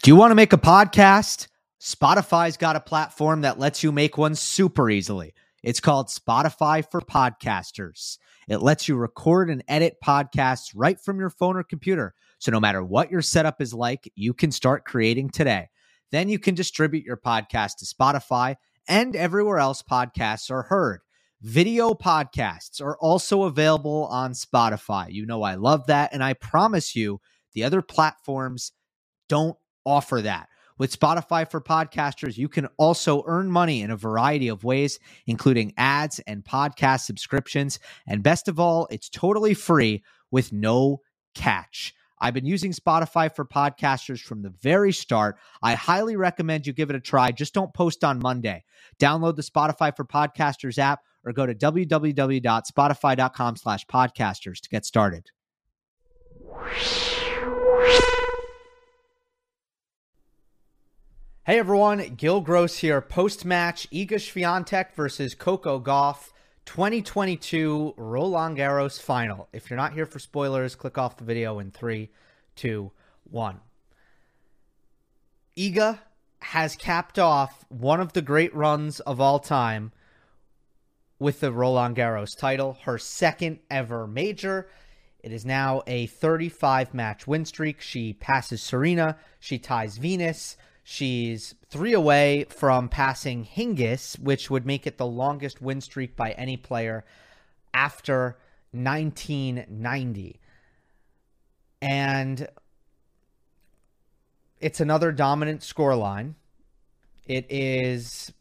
Do 0.02 0.10
you 0.10 0.16
want 0.16 0.30
to 0.30 0.34
make 0.34 0.52
a 0.52 0.58
podcast? 0.58 1.48
Spotify's 1.80 2.56
got 2.56 2.76
a 2.76 2.80
platform 2.80 3.42
that 3.42 3.58
lets 3.58 3.82
you 3.82 3.92
make 3.92 4.16
one 4.16 4.34
super 4.34 4.88
easily. 4.88 5.34
It's 5.62 5.80
called 5.80 6.08
Spotify 6.08 6.84
for 6.90 7.00
Podcasters. 7.00 8.18
It 8.48 8.62
lets 8.62 8.88
you 8.88 8.96
record 8.96 9.50
and 9.50 9.62
edit 9.68 9.98
podcasts 10.04 10.72
right 10.74 10.98
from 10.98 11.20
your 11.20 11.30
phone 11.30 11.56
or 11.56 11.62
computer. 11.62 12.14
So 12.38 12.50
no 12.50 12.60
matter 12.60 12.82
what 12.82 13.10
your 13.10 13.22
setup 13.22 13.60
is 13.60 13.74
like, 13.74 14.10
you 14.16 14.32
can 14.32 14.50
start 14.50 14.84
creating 14.84 15.30
today. 15.30 15.68
Then 16.10 16.28
you 16.28 16.38
can 16.38 16.54
distribute 16.54 17.04
your 17.04 17.16
podcast 17.16 17.76
to 17.78 17.84
Spotify 17.84 18.56
and 18.88 19.14
everywhere 19.16 19.58
else 19.58 19.82
podcasts 19.82 20.50
are 20.50 20.62
heard. 20.62 21.00
Video 21.40 21.92
podcasts 21.92 22.80
are 22.80 22.96
also 22.98 23.42
available 23.42 24.06
on 24.06 24.32
Spotify. 24.32 25.12
You 25.12 25.26
know, 25.26 25.42
I 25.42 25.56
love 25.56 25.86
that. 25.88 26.12
And 26.12 26.22
I 26.22 26.34
promise 26.34 26.94
you, 26.94 27.20
the 27.52 27.64
other 27.64 27.82
platforms 27.82 28.72
don't 29.28 29.56
offer 29.84 30.22
that. 30.22 30.48
With 30.78 30.98
Spotify 30.98 31.48
for 31.50 31.60
podcasters, 31.60 32.38
you 32.38 32.48
can 32.48 32.68
also 32.76 33.22
earn 33.26 33.50
money 33.50 33.82
in 33.82 33.90
a 33.90 33.96
variety 33.96 34.48
of 34.48 34.64
ways, 34.64 34.98
including 35.26 35.74
ads 35.76 36.18
and 36.20 36.44
podcast 36.44 37.00
subscriptions. 37.00 37.78
And 38.06 38.22
best 38.22 38.48
of 38.48 38.58
all, 38.58 38.88
it's 38.90 39.08
totally 39.08 39.54
free 39.54 40.02
with 40.30 40.52
no 40.52 41.00
catch. 41.34 41.94
I've 42.22 42.34
been 42.34 42.46
using 42.46 42.72
Spotify 42.72 43.34
for 43.34 43.44
podcasters 43.44 44.20
from 44.20 44.42
the 44.42 44.50
very 44.50 44.92
start. 44.92 45.38
I 45.60 45.74
highly 45.74 46.14
recommend 46.14 46.68
you 46.68 46.72
give 46.72 46.88
it 46.88 46.94
a 46.94 47.00
try. 47.00 47.32
Just 47.32 47.52
don't 47.52 47.74
post 47.74 48.04
on 48.04 48.20
Monday. 48.20 48.62
Download 49.00 49.34
the 49.34 49.42
Spotify 49.42 49.94
for 49.94 50.04
Podcasters 50.04 50.78
app 50.78 51.00
or 51.24 51.32
go 51.32 51.46
to 51.46 51.54
www.spotify.com 51.54 53.56
slash 53.56 53.86
podcasters 53.86 54.60
to 54.60 54.68
get 54.68 54.84
started. 54.84 55.30
Hey 61.44 61.58
everyone, 61.58 62.14
Gill 62.14 62.40
Gross 62.40 62.78
here. 62.78 63.00
Post 63.00 63.44
match, 63.44 63.90
Iga 63.90 64.12
Swiatek 64.12 64.94
versus 64.94 65.34
Coco 65.34 65.80
Gauff, 65.80 66.30
2022 66.66 67.94
Roland 67.96 68.56
Garros 68.56 69.00
final. 69.00 69.48
If 69.52 69.68
you're 69.68 69.76
not 69.76 69.92
here 69.92 70.06
for 70.06 70.18
spoilers, 70.18 70.74
click 70.74 70.98
off 70.98 71.16
the 71.16 71.24
video 71.24 71.58
in 71.58 71.70
three, 71.70 72.10
two, 72.56 72.92
one. 73.24 73.60
Iga 75.56 75.98
has 76.40 76.76
capped 76.76 77.18
off 77.18 77.64
one 77.68 78.00
of 78.00 78.12
the 78.12 78.22
great 78.22 78.54
runs 78.54 79.00
of 79.00 79.20
all 79.20 79.38
time 79.38 79.92
with 81.18 81.40
the 81.40 81.52
Roland 81.52 81.96
Garros 81.96 82.36
title, 82.36 82.78
her 82.82 82.98
second 82.98 83.60
ever 83.70 84.06
major. 84.06 84.68
It 85.20 85.32
is 85.32 85.44
now 85.44 85.82
a 85.86 86.06
35 86.06 86.94
match 86.94 87.26
win 87.26 87.44
streak. 87.44 87.80
She 87.80 88.12
passes 88.12 88.60
Serena, 88.62 89.18
she 89.38 89.58
ties 89.58 89.98
Venus. 89.98 90.56
She's 90.84 91.54
three 91.68 91.92
away 91.92 92.44
from 92.48 92.88
passing 92.88 93.44
Hingis, 93.44 94.18
which 94.18 94.50
would 94.50 94.66
make 94.66 94.86
it 94.86 94.98
the 94.98 95.06
longest 95.06 95.62
win 95.62 95.80
streak 95.80 96.16
by 96.16 96.32
any 96.32 96.56
player 96.56 97.04
after 97.72 98.36
1990. 98.72 100.40
And 101.80 102.48
it's 104.60 104.80
another 104.80 105.12
dominant 105.12 105.60
scoreline. 105.60 106.34
It 107.26 107.46
is 107.48 108.32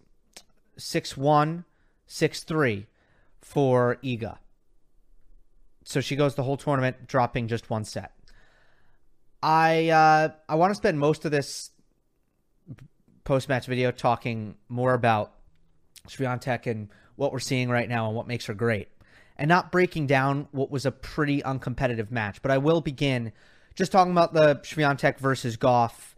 6 0.77 1.17
1, 1.17 1.65
6 2.07 2.43
3 2.43 2.87
for 3.39 3.97
Iga. 4.03 4.37
So 5.83 6.01
she 6.01 6.15
goes 6.15 6.35
the 6.35 6.43
whole 6.43 6.57
tournament 6.57 7.07
dropping 7.07 7.47
just 7.47 7.69
one 7.69 7.83
set. 7.83 8.13
I 9.43 9.89
uh, 9.89 10.29
I 10.47 10.55
want 10.55 10.71
to 10.71 10.75
spend 10.75 10.99
most 10.99 11.25
of 11.25 11.31
this 11.31 11.71
post 13.23 13.49
match 13.49 13.67
video 13.67 13.91
talking 13.91 14.55
more 14.69 14.93
about 14.93 15.33
Swiatek 16.07 16.67
and 16.67 16.89
what 17.15 17.31
we're 17.31 17.39
seeing 17.39 17.69
right 17.69 17.87
now 17.87 18.07
and 18.07 18.15
what 18.15 18.27
makes 18.27 18.45
her 18.45 18.53
great, 18.53 18.89
and 19.37 19.47
not 19.47 19.71
breaking 19.71 20.07
down 20.07 20.47
what 20.51 20.71
was 20.71 20.85
a 20.85 20.91
pretty 20.91 21.41
uncompetitive 21.41 22.11
match. 22.11 22.41
But 22.41 22.51
I 22.51 22.57
will 22.57 22.81
begin 22.81 23.31
just 23.75 23.91
talking 23.91 24.11
about 24.11 24.33
the 24.33 24.55
Swiatek 24.55 25.19
versus 25.19 25.57
Gauff 25.57 26.15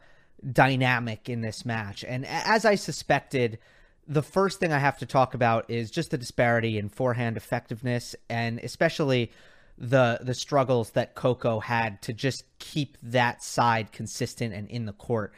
dynamic 0.52 1.30
in 1.30 1.42
this 1.42 1.66
match. 1.66 2.04
And 2.04 2.26
as 2.26 2.66
I 2.66 2.76
suspected, 2.76 3.60
the 4.08 4.24
first 4.24 4.60
thing 4.60 4.74
I 4.74 4.80
have 4.80 4.98
to 5.00 5.06
talk 5.06 5.34
about 5.34 5.70
is 5.70 5.89
just 5.89 6.12
the 6.12 6.18
disparity 6.18 6.78
in 6.78 6.89
forehand 6.89 7.38
effectiveness 7.38 8.16
and 8.30 8.60
especially 8.60 9.32
the 9.78 10.20
the 10.22 10.34
struggles 10.34 10.92
that 10.92 11.16
Coco 11.16 11.60
had 11.60 12.02
to 12.04 12.13
just 12.13 12.44
keep 12.60 12.98
that 13.02 13.44
side 13.44 13.92
consistent 13.92 14.54
and 14.54 14.70
in 14.70 14.86
the 14.86 14.94
court 14.94 15.34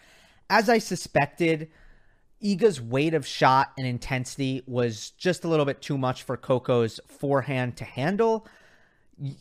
as 0.49 0.69
I 0.69 0.77
suspected, 0.77 1.69
Iga's 2.43 2.81
weight 2.81 3.13
of 3.13 3.25
shot 3.25 3.71
and 3.77 3.88
intensity 3.88 4.63
was 4.67 5.12
just 5.12 5.43
a 5.43 5.47
little 5.47 5.65
bit 5.65 5.81
too 5.81 5.97
much 5.97 6.23
for 6.23 6.38
Coco's 6.38 6.99
forehand 7.08 7.77
to 7.77 7.86
handle. 7.86 8.45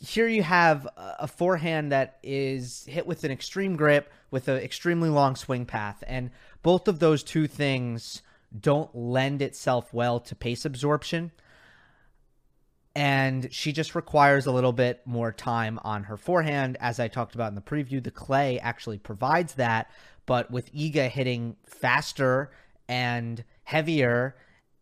Here 0.00 0.28
you 0.28 0.42
have 0.42 0.86
a 0.96 1.26
forehand 1.26 1.92
that 1.92 2.18
is 2.22 2.84
hit 2.88 3.06
with 3.06 3.24
an 3.24 3.32
extreme 3.32 3.76
grip 3.76 4.12
with 4.30 4.48
an 4.48 4.58
extremely 4.58 5.08
long 5.08 5.36
swing 5.36 5.66
path. 5.66 6.02
And 6.06 6.30
both 6.62 6.88
of 6.88 7.00
those 7.00 7.22
two 7.22 7.46
things 7.46 8.22
don't 8.58 8.94
lend 8.94 9.42
itself 9.42 9.92
well 9.92 10.20
to 10.20 10.34
pace 10.34 10.64
absorption. 10.64 11.32
And 12.96 13.52
she 13.52 13.72
just 13.72 13.94
requires 13.94 14.46
a 14.46 14.52
little 14.52 14.72
bit 14.72 15.02
more 15.04 15.32
time 15.32 15.80
on 15.82 16.04
her 16.04 16.16
forehand. 16.16 16.76
As 16.80 17.00
I 17.00 17.08
talked 17.08 17.34
about 17.34 17.48
in 17.48 17.56
the 17.56 17.60
preview, 17.60 18.02
the 18.02 18.12
clay 18.12 18.60
actually 18.60 18.98
provides 18.98 19.54
that. 19.54 19.90
But 20.26 20.50
with 20.50 20.72
Iga 20.72 21.08
hitting 21.10 21.56
faster 21.66 22.52
and 22.88 23.44
heavier 23.64 24.36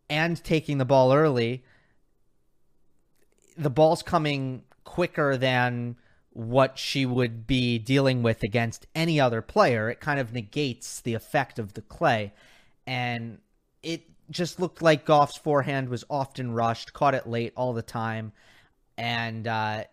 and 0.09 0.41
taking 0.43 0.77
the 0.77 0.85
ball 0.85 1.13
early, 1.13 1.63
the 3.57 3.69
ball's 3.69 4.03
coming 4.03 4.63
quicker 4.83 5.35
than 5.35 5.95
what 6.29 6.77
she 6.77 7.05
would 7.05 7.45
be 7.47 7.77
dealing 7.79 8.23
with 8.23 8.43
against 8.43 8.87
any 8.95 9.19
other 9.19 9.41
player. 9.41 9.89
It 9.89 9.99
kind 9.99 10.19
of 10.19 10.33
negates 10.33 11.01
the 11.01 11.13
effect 11.13 11.59
of 11.59 11.73
the 11.73 11.81
clay. 11.81 12.33
And 12.85 13.39
it 13.81 14.12
just 14.29 14.59
looked 14.59 14.81
like 14.81 15.05
Gauff's 15.05 15.37
forehand 15.37 15.89
was 15.89 16.03
often 16.09 16.51
rushed, 16.51 16.93
caught 16.93 17.15
it 17.15 17.27
late 17.27 17.53
all 17.55 17.73
the 17.73 17.81
time. 17.81 18.31
And 18.97 19.47
uh, 19.47 19.83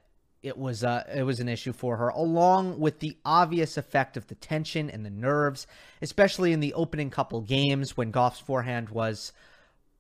it 0.43 0.57
was 0.57 0.85
uh, 0.85 1.05
it 1.15 1.23
was 1.23 1.41
an 1.41 1.49
issue 1.49 1.73
for 1.73 1.97
her, 1.97 2.09
along 2.09 2.79
with 2.79 3.01
the 3.01 3.17
obvious 3.25 3.77
effect 3.77 4.17
of 4.17 4.27
the 4.27 4.35
tension 4.35 4.91
and 4.91 5.05
the 5.05 5.11
nerves, 5.11 5.67
especially 6.03 6.53
in 6.53 6.61
the 6.61 6.75
opening 6.75 7.11
couple 7.11 7.41
games 7.41 7.97
when 7.97 8.11
Gauff's 8.11 8.41
forehand 8.41 8.91
was 8.91 9.33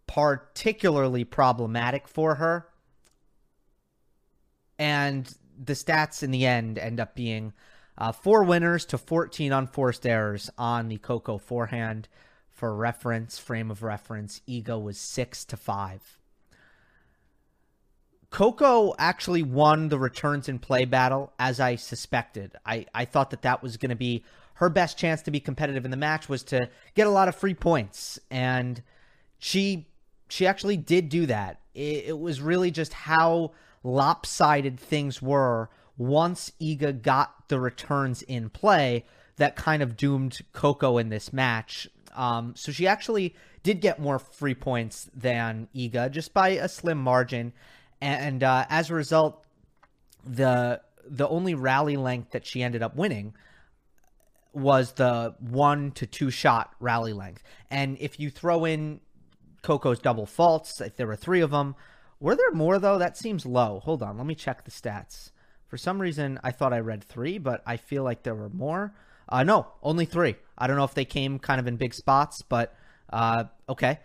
particularly 0.07 1.25
problematic 1.25 2.09
for 2.09 2.37
her. 2.37 2.66
And 4.79 5.33
the 5.62 5.75
stats 5.75 6.23
in 6.23 6.31
the 6.31 6.47
end 6.47 6.79
end 6.79 7.01
up 7.01 7.14
being 7.14 7.53
Uh, 7.99 8.12
four 8.12 8.45
winners 8.45 8.87
to 8.87 8.97
14 8.97 9.53
unforced 9.53 10.07
errors 10.07 10.49
on 10.57 10.88
the 10.88 10.97
Coco 10.97 11.37
forehand. 11.37 12.09
For 12.61 12.75
reference, 12.75 13.38
frame 13.38 13.70
of 13.70 13.83
reference, 13.83 14.42
Iga 14.46 14.83
was 14.83 14.99
six 14.99 15.46
to 15.46 15.57
five. 15.57 16.18
Coco 18.29 18.94
actually 18.99 19.42
won 19.42 19.88
the 19.88 19.99
returns 19.99 20.46
in 20.46 20.59
play 20.59 20.85
battle 20.85 21.33
as 21.38 21.59
I 21.59 21.77
suspected. 21.77 22.55
I, 22.66 22.85
I 22.94 23.07
thought 23.07 23.31
that 23.31 23.40
that 23.40 23.62
was 23.62 23.79
going 23.79 23.88
to 23.88 23.96
be 23.96 24.25
her 24.57 24.68
best 24.68 24.99
chance 24.99 25.23
to 25.23 25.31
be 25.31 25.40
competitive 25.40 25.87
in 25.87 25.90
the 25.90 25.96
match 25.96 26.29
was 26.29 26.42
to 26.42 26.68
get 26.94 27.07
a 27.07 27.11
lot 27.11 27.29
of 27.29 27.35
free 27.35 27.55
points 27.55 28.20
and 28.31 28.83
she 29.38 29.88
she 30.29 30.46
actually 30.46 30.77
did 30.77 31.09
do 31.09 31.25
that. 31.25 31.61
It, 31.75 32.09
it 32.09 32.18
was 32.18 32.42
really 32.42 32.70
just 32.70 32.92
how 32.92 33.53
lopsided 33.83 34.79
things 34.79 35.23
were 35.23 35.70
once 35.96 36.53
Iga 36.61 37.01
got 37.01 37.49
the 37.49 37.59
returns 37.59 38.20
in 38.20 38.51
play 38.51 39.07
that 39.37 39.57
kind 39.57 39.83
of 39.83 39.96
doomed 39.96 40.40
Coco 40.53 40.99
in 40.99 41.09
this 41.09 41.33
match. 41.33 41.88
Um, 42.14 42.55
so 42.57 42.73
she 42.73 42.87
actually 42.87 43.35
did 43.62 43.81
get 43.81 44.01
more 44.01 44.18
free 44.18 44.55
points 44.55 45.11
than 45.14 45.68
Iga 45.75 46.11
just 46.11 46.33
by 46.33 46.51
a 46.51 46.68
slim 46.68 46.99
margin, 46.99 47.53
and 48.01 48.42
uh, 48.42 48.66
as 48.68 48.90
a 48.90 48.94
result, 48.94 49.44
the 50.25 50.81
the 51.07 51.29
only 51.29 51.55
rally 51.55 51.96
length 51.96 52.33
that 52.33 52.46
she 52.46 52.62
ended 52.62 52.83
up 52.83 52.96
winning 52.96 53.35
was 54.53 54.92
the 54.92 55.35
one 55.38 55.92
to 55.92 56.07
two 56.07 56.31
shot 56.31 56.75
rally 56.81 57.12
length. 57.12 57.42
And 57.70 57.96
if 58.01 58.18
you 58.18 58.31
throw 58.31 58.64
in 58.64 59.01
Coco's 59.62 59.99
double 59.99 60.27
faults, 60.27 60.81
if 60.81 60.96
there 60.96 61.07
were 61.07 61.16
three 61.16 61.40
of 61.40 61.51
them, 61.51 61.77
were 62.18 62.37
there 62.37 62.53
more 62.53 62.79
though? 62.79 62.99
That 62.99 63.16
seems 63.16 63.46
low. 63.46 63.81
Hold 63.85 64.03
on, 64.03 64.16
let 64.16 64.27
me 64.27 64.35
check 64.35 64.64
the 64.64 64.70
stats. 64.70 65.31
For 65.68 65.77
some 65.77 66.01
reason, 66.01 66.40
I 66.42 66.51
thought 66.51 66.73
I 66.73 66.81
read 66.81 67.05
three, 67.05 67.38
but 67.38 67.62
I 67.64 67.77
feel 67.77 68.03
like 68.03 68.25
there 68.25 68.35
were 68.35 68.49
more. 68.49 68.92
Uh, 69.29 69.44
no, 69.44 69.68
only 69.83 70.05
three. 70.05 70.35
I 70.61 70.66
don't 70.66 70.77
know 70.77 70.85
if 70.85 70.94
they 70.94 71.05
came 71.05 71.38
kind 71.38 71.59
of 71.59 71.66
in 71.66 71.77
big 71.77 71.94
spots, 71.94 72.42
but 72.42 72.75
uh, 73.12 73.44
okay. 73.68 73.99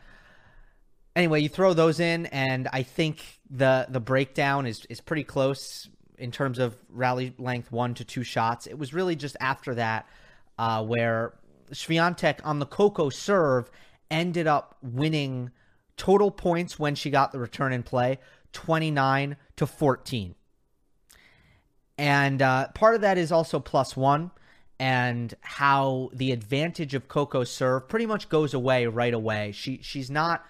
Anyway, 1.15 1.41
you 1.41 1.50
throw 1.50 1.74
those 1.74 2.00
in, 2.00 2.26
and 2.28 2.68
I 2.74 2.84
think 2.84 3.24
the 3.50 3.86
the 3.89 4.00
breakdown 4.00 4.65
is 4.65 4.86
is 4.89 5.02
pretty 5.02 5.24
close 5.24 5.89
in 6.18 6.32
terms 6.32 6.60
of 6.60 6.76
rally 6.89 7.34
length, 7.38 7.72
one 7.72 7.94
to 7.96 8.04
two 8.04 8.24
shots. 8.24 8.68
It 8.68 8.78
was 8.78 8.94
really 8.94 9.15
just 9.15 9.36
after 9.39 9.76
that 9.76 10.08
uh, 10.58 10.84
where 10.84 11.34
Swiatek 11.72 12.39
on 12.44 12.60
the 12.60 12.65
Coco 12.65 13.10
serve 13.10 13.70
ended 14.10 14.48
up 14.48 14.78
winning 14.82 15.52
total 15.98 16.32
points 16.32 16.78
when 16.78 16.96
she 16.96 17.10
got 17.10 17.32
the 17.32 17.39
return 17.39 17.74
in 17.74 17.84
play 17.84 18.20
29 18.54 19.38
to 19.58 19.68
14. 19.68 20.36
And 21.98 22.41
uh, 22.41 22.68
part 22.70 22.96
of 22.96 23.02
that 23.02 23.18
is 23.18 23.32
also 23.32 23.60
plus 23.60 23.96
one 23.96 24.32
and 24.80 25.34
how 25.42 26.10
the 26.14 26.32
advantage 26.32 26.94
of 26.94 27.08
Coco's 27.08 27.50
serve 27.50 27.88
pretty 27.88 28.06
much 28.06 28.30
goes 28.30 28.54
away 28.54 28.86
right 28.88 29.14
away. 29.14 29.52
She 29.52 29.80
she's 29.82 30.12
not 30.12 30.46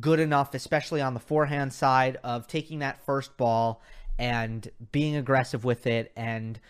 good 0.00 0.20
enough, 0.20 0.54
especially 0.54 1.00
on 1.00 1.14
the 1.14 1.20
forehand 1.20 1.72
side, 1.72 2.18
of 2.22 2.46
taking 2.46 2.80
that 2.80 3.04
first 3.04 3.36
ball 3.36 3.82
and 4.18 4.68
being 4.92 5.16
aggressive 5.16 5.64
with 5.64 5.86
it 5.86 6.12
and 6.16 6.60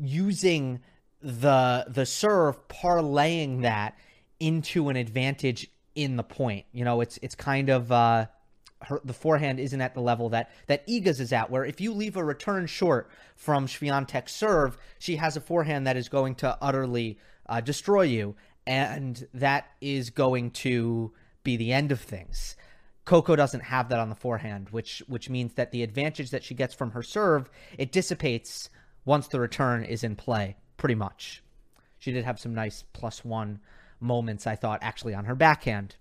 using 0.00 0.80
the 1.20 1.84
the 1.88 2.06
serve 2.06 2.68
parlaying 2.68 3.62
that 3.62 3.96
into 4.38 4.88
an 4.88 4.96
advantage 4.96 5.68
in 5.94 6.16
the 6.16 6.22
point. 6.22 6.64
You 6.72 6.84
know, 6.84 7.00
it's 7.00 7.18
it's 7.22 7.34
kind 7.34 7.68
of 7.68 7.90
uh, 7.90 8.26
her, 8.82 9.00
the 9.04 9.12
forehand 9.12 9.58
isn't 9.58 9.80
at 9.80 9.94
the 9.94 10.00
level 10.00 10.28
that 10.30 10.50
that 10.66 10.86
Iga's 10.86 11.20
is 11.20 11.32
at. 11.32 11.50
Where 11.50 11.64
if 11.64 11.80
you 11.80 11.92
leave 11.92 12.16
a 12.16 12.24
return 12.24 12.66
short 12.66 13.10
from 13.36 13.66
Swiatek's 13.66 14.32
serve, 14.32 14.76
she 14.98 15.16
has 15.16 15.36
a 15.36 15.40
forehand 15.40 15.86
that 15.86 15.96
is 15.96 16.08
going 16.08 16.36
to 16.36 16.56
utterly 16.60 17.18
uh, 17.46 17.60
destroy 17.60 18.02
you, 18.02 18.36
and 18.66 19.26
that 19.34 19.66
is 19.80 20.10
going 20.10 20.50
to 20.50 21.12
be 21.42 21.56
the 21.56 21.72
end 21.72 21.92
of 21.92 22.00
things. 22.00 22.56
Coco 23.04 23.34
doesn't 23.36 23.62
have 23.62 23.88
that 23.88 24.00
on 24.00 24.10
the 24.10 24.14
forehand, 24.14 24.68
which 24.70 25.02
which 25.08 25.30
means 25.30 25.54
that 25.54 25.72
the 25.72 25.82
advantage 25.82 26.30
that 26.30 26.44
she 26.44 26.54
gets 26.54 26.74
from 26.74 26.90
her 26.90 27.02
serve 27.02 27.48
it 27.78 27.90
dissipates 27.90 28.68
once 29.04 29.28
the 29.28 29.40
return 29.40 29.82
is 29.82 30.04
in 30.04 30.14
play 30.14 30.56
pretty 30.76 30.94
much. 30.94 31.42
She 31.98 32.12
did 32.12 32.24
have 32.24 32.38
some 32.38 32.54
nice 32.54 32.84
plus 32.92 33.24
one 33.24 33.60
moments, 33.98 34.46
I 34.46 34.54
thought, 34.54 34.80
actually 34.82 35.14
on 35.14 35.24
her 35.24 35.34
backhand, 35.34 35.96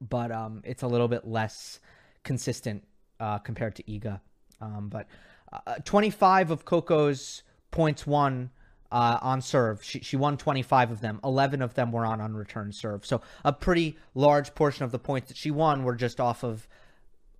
but 0.00 0.30
um, 0.30 0.62
it's 0.64 0.82
a 0.82 0.86
little 0.86 1.08
bit 1.08 1.26
less 1.26 1.80
consistent 2.22 2.84
uh, 3.20 3.38
compared 3.38 3.76
to 3.76 3.82
Iga. 3.84 4.20
Um, 4.60 4.88
but 4.88 5.06
uh, 5.52 5.76
25 5.84 6.50
of 6.50 6.64
Coco's 6.64 7.42
points 7.70 8.06
won 8.06 8.50
uh, 8.90 9.18
on 9.20 9.40
serve. 9.40 9.82
She, 9.82 10.00
she 10.00 10.16
won 10.16 10.36
25 10.36 10.90
of 10.90 11.00
them. 11.00 11.20
11 11.24 11.62
of 11.62 11.74
them 11.74 11.92
were 11.92 12.06
on 12.06 12.20
unreturned 12.20 12.74
serve. 12.74 13.04
So 13.04 13.20
a 13.44 13.52
pretty 13.52 13.98
large 14.14 14.54
portion 14.54 14.84
of 14.84 14.92
the 14.92 14.98
points 14.98 15.28
that 15.28 15.36
she 15.36 15.50
won 15.50 15.84
were 15.84 15.94
just 15.94 16.20
off 16.20 16.44
of 16.44 16.68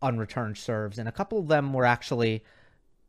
unreturned 0.03 0.59
serves. 0.59 0.99
And 0.99 1.09
a 1.09 1.13
couple 1.13 1.39
of 1.39 1.49
them 1.49 1.73
were 1.73 1.85
actually 1.85 2.45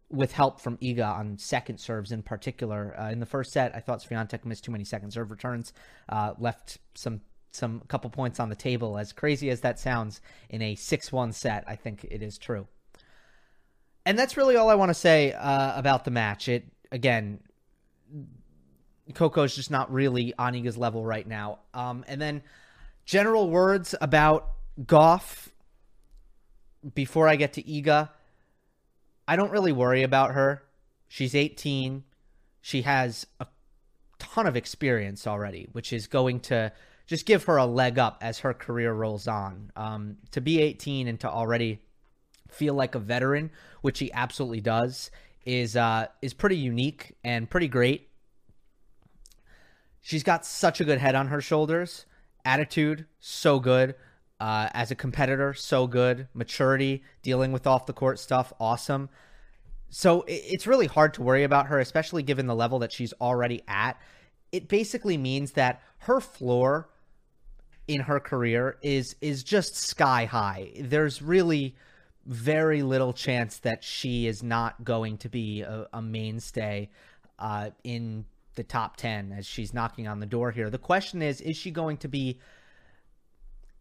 with 0.09 0.31
help 0.31 0.61
from 0.61 0.77
Iga 0.77 1.05
on 1.05 1.37
second 1.37 1.79
serves 1.79 2.11
in 2.11 2.23
particular. 2.23 2.95
Uh, 2.97 3.11
in 3.11 3.19
the 3.19 3.25
first 3.25 3.51
set, 3.51 3.75
I 3.75 3.79
thought 3.79 4.01
Swiatek 4.01 4.45
missed 4.45 4.63
too 4.63 4.71
many 4.71 4.85
second 4.85 5.11
serve 5.11 5.31
returns, 5.31 5.73
uh, 6.09 6.33
left 6.37 6.77
some 6.95 7.21
some 7.51 7.81
couple 7.87 8.09
points 8.09 8.39
on 8.39 8.49
the 8.49 8.55
table. 8.55 8.97
As 8.97 9.13
crazy 9.13 9.49
as 9.49 9.61
that 9.61 9.79
sounds, 9.79 10.21
in 10.49 10.61
a 10.61 10.75
six-one 10.75 11.31
set, 11.31 11.63
I 11.67 11.75
think 11.75 12.05
it 12.09 12.21
is 12.21 12.37
true. 12.37 12.67
And 14.05 14.17
that's 14.17 14.37
really 14.37 14.55
all 14.55 14.69
I 14.69 14.75
want 14.75 14.89
to 14.89 14.93
say 14.93 15.33
uh, 15.33 15.77
about 15.77 16.05
the 16.05 16.11
match. 16.11 16.47
It 16.47 16.65
again, 16.91 17.39
Coco's 19.13 19.55
just 19.55 19.71
not 19.71 19.91
really 19.91 20.33
on 20.37 20.53
Iga's 20.53 20.77
level 20.77 21.05
right 21.05 21.27
now. 21.27 21.59
Um, 21.73 22.05
and 22.07 22.21
then 22.21 22.41
general 23.05 23.49
words 23.49 23.95
about 23.99 24.51
Gauff 24.81 25.49
before 26.93 27.27
I 27.27 27.35
get 27.35 27.53
to 27.53 27.63
Iga. 27.63 28.09
I 29.27 29.35
don't 29.35 29.51
really 29.51 29.71
worry 29.71 30.03
about 30.03 30.33
her. 30.33 30.63
She's 31.07 31.35
18. 31.35 32.03
She 32.61 32.81
has 32.83 33.25
a 33.39 33.47
ton 34.19 34.47
of 34.47 34.55
experience 34.55 35.27
already, 35.27 35.67
which 35.71 35.91
is 35.91 36.07
going 36.07 36.39
to 36.41 36.71
just 37.07 37.25
give 37.25 37.45
her 37.45 37.57
a 37.57 37.65
leg 37.65 37.97
up 37.97 38.19
as 38.21 38.39
her 38.39 38.53
career 38.53 38.93
rolls 38.93 39.27
on. 39.27 39.71
Um, 39.75 40.17
to 40.31 40.41
be 40.41 40.61
18 40.61 41.07
and 41.07 41.19
to 41.21 41.29
already 41.29 41.79
feel 42.49 42.73
like 42.73 42.95
a 42.95 42.99
veteran, 42.99 43.49
which 43.81 43.99
he 43.99 44.11
absolutely 44.13 44.61
does, 44.61 45.09
is 45.45 45.75
uh, 45.77 46.07
is 46.21 46.33
pretty 46.33 46.57
unique 46.57 47.15
and 47.23 47.49
pretty 47.49 47.69
great. 47.69 48.09
She's 50.01 50.23
got 50.23 50.45
such 50.45 50.79
a 50.79 50.85
good 50.85 50.99
head 50.99 51.15
on 51.15 51.27
her 51.27 51.41
shoulders. 51.41 52.05
Attitude, 52.45 53.05
so 53.19 53.59
good. 53.59 53.95
Uh, 54.39 54.69
as 54.73 54.91
a 54.91 54.95
competitor, 54.95 55.53
so 55.53 55.87
good. 55.87 56.27
Maturity, 56.33 57.03
dealing 57.23 57.51
with 57.51 57.65
off 57.65 57.87
the 57.87 57.93
court 57.93 58.19
stuff, 58.19 58.53
awesome. 58.59 59.09
So 59.89 60.25
it's 60.27 60.67
really 60.67 60.85
hard 60.85 61.13
to 61.15 61.23
worry 61.23 61.43
about 61.43 61.67
her, 61.67 61.79
especially 61.79 62.21
given 62.21 62.45
the 62.45 62.55
level 62.55 62.79
that 62.79 62.91
she's 62.91 63.13
already 63.19 63.63
at. 63.67 63.99
It 64.51 64.67
basically 64.67 65.17
means 65.17 65.53
that 65.53 65.81
her 65.99 66.19
floor 66.19 66.89
in 67.87 68.01
her 68.01 68.19
career 68.19 68.77
is 68.81 69.15
is 69.21 69.43
just 69.43 69.75
sky 69.75 70.25
high. 70.25 70.71
There's 70.79 71.21
really 71.21 71.75
very 72.25 72.81
little 72.83 73.13
chance 73.13 73.59
that 73.59 73.83
she 73.83 74.27
is 74.27 74.43
not 74.43 74.83
going 74.83 75.17
to 75.19 75.29
be 75.29 75.61
a, 75.61 75.87
a 75.93 76.01
mainstay 76.01 76.89
uh, 77.39 77.69
in 77.83 78.25
the 78.55 78.63
top 78.63 78.97
10 78.97 79.31
as 79.31 79.45
she's 79.45 79.73
knocking 79.73 80.07
on 80.07 80.19
the 80.19 80.25
door 80.25 80.51
here. 80.51 80.69
The 80.69 80.77
question 80.77 81.21
is 81.21 81.39
is 81.41 81.55
she 81.55 81.71
going 81.71 81.97
to 81.97 82.07
be 82.07 82.39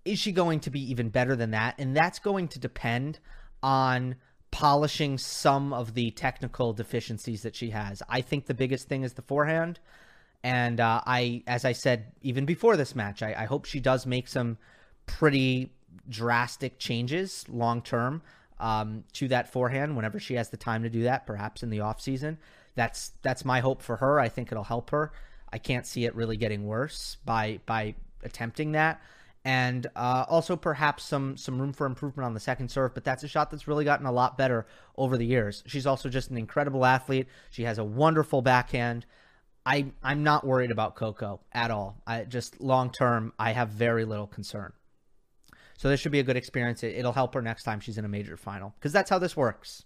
is 0.05 0.21
she 0.21 0.31
going 0.31 0.61
to 0.61 0.71
be 0.71 0.91
even 0.91 1.09
better 1.09 1.35
than 1.35 1.51
that? 1.51 1.75
And 1.79 1.97
that's 1.97 2.21
going 2.21 2.49
to 2.49 2.61
depend 2.61 3.19
on 3.63 4.15
polishing 4.53 5.19
some 5.19 5.73
of 5.73 5.95
the 5.95 6.13
technical 6.13 6.73
deficiencies 6.73 7.43
that 7.43 7.57
she 7.57 7.71
has. 7.71 8.03
I 8.09 8.21
think 8.21 8.47
the 8.47 8.55
biggest 8.55 8.89
thing 8.89 9.03
is 9.03 9.15
the 9.15 9.23
forehand. 9.23 9.81
And 10.47 10.79
uh, 10.79 11.01
I, 11.05 11.43
as 11.49 11.65
I 11.65 11.73
said 11.73 12.13
even 12.23 12.47
before 12.47 12.77
this 12.77 12.95
match, 12.95 13.21
I, 13.21 13.35
I 13.37 13.45
hope 13.47 13.65
she 13.65 13.81
does 13.81 14.07
make 14.07 14.29
some 14.29 14.59
pretty 15.07 15.73
drastic 16.09 16.79
changes 16.79 17.45
long 17.49 17.83
term 17.83 18.23
um, 18.61 19.03
to 19.15 19.27
that 19.27 19.53
forehand 19.53 19.97
whenever 19.97 20.21
she 20.21 20.35
has 20.35 20.51
the 20.51 20.57
time 20.57 20.85
to 20.85 20.89
do 20.89 21.03
that, 21.03 21.27
perhaps 21.27 21.65
in 21.65 21.71
the 21.71 21.81
off 21.81 22.01
season. 22.01 22.39
That's 22.77 23.11
that's 23.23 23.45
my 23.45 23.59
hope 23.59 23.83
for 23.83 23.97
her. 23.97 24.21
I 24.21 24.29
think 24.29 24.53
it'll 24.53 24.63
help 24.63 24.91
her. 24.91 25.11
I 25.53 25.59
can't 25.59 25.85
see 25.85 26.05
it 26.05 26.15
really 26.15 26.37
getting 26.37 26.65
worse 26.65 27.17
by 27.25 27.59
by 27.67 27.97
attempting 28.23 28.71
that 28.73 29.01
and 29.45 29.89
uh, 29.97 30.27
also 30.29 30.55
perhaps 30.55 31.03
some 31.03 31.37
some 31.37 31.61
room 31.61 31.73
for 31.73 31.87
improvement 31.87 32.25
on 32.25 32.35
the 32.35 32.41
second 32.41 32.69
serve. 32.71 32.95
But 32.95 33.03
that's 33.03 33.25
a 33.25 33.29
shot 33.29 33.51
that's 33.51 33.67
really 33.67 33.85
gotten 33.85 34.07
a 34.07 34.13
lot 34.13 34.39
better 34.39 34.65
over 34.97 35.17
the 35.17 35.27
years. 35.27 35.65
She's 35.67 35.89
also 35.89 36.09
just 36.09 36.31
an 36.31 36.37
incredible 36.37 36.85
athlete. 36.85 37.27
She 37.51 37.65
has 37.65 37.79
a 37.79 37.85
wonderful 37.85 38.43
backhand. 38.43 39.07
I 39.67 39.93
I'm 40.03 40.23
not 40.23 40.47
worried 40.47 40.71
about 40.71 40.95
Coco 40.97 41.41
at 41.53 41.71
all. 41.71 42.01
I 42.07 42.25
just 42.25 42.61
long 42.61 42.91
term 42.91 43.33
I 43.39 43.53
have 43.53 43.69
very 43.71 44.05
little 44.07 44.27
concern. 44.27 44.73
So 45.77 45.91
this 45.91 46.01
should 46.01 46.13
be 46.13 46.21
a 46.21 46.25
good 46.25 46.39
experience. 46.39 46.83
It, 46.83 47.05
will 47.05 47.13
help 47.13 47.35
her 47.35 47.43
next 47.43 47.65
time 47.65 47.81
she's 47.81 47.99
in 47.99 48.07
a 48.07 48.09
major 48.09 48.39
final 48.39 48.75
because 48.79 48.93
that's 48.93 49.11
how 49.11 49.19
this 49.19 49.37
works. 49.37 49.85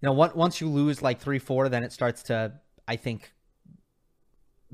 You 0.00 0.06
know, 0.06 0.12
once 0.12 0.60
you 0.60 0.68
lose 0.68 1.02
like 1.02 1.20
three 1.20 1.40
four, 1.40 1.68
then 1.68 1.82
it 1.82 1.92
starts 1.92 2.22
to 2.24 2.52
I 2.88 2.96
think, 2.96 3.32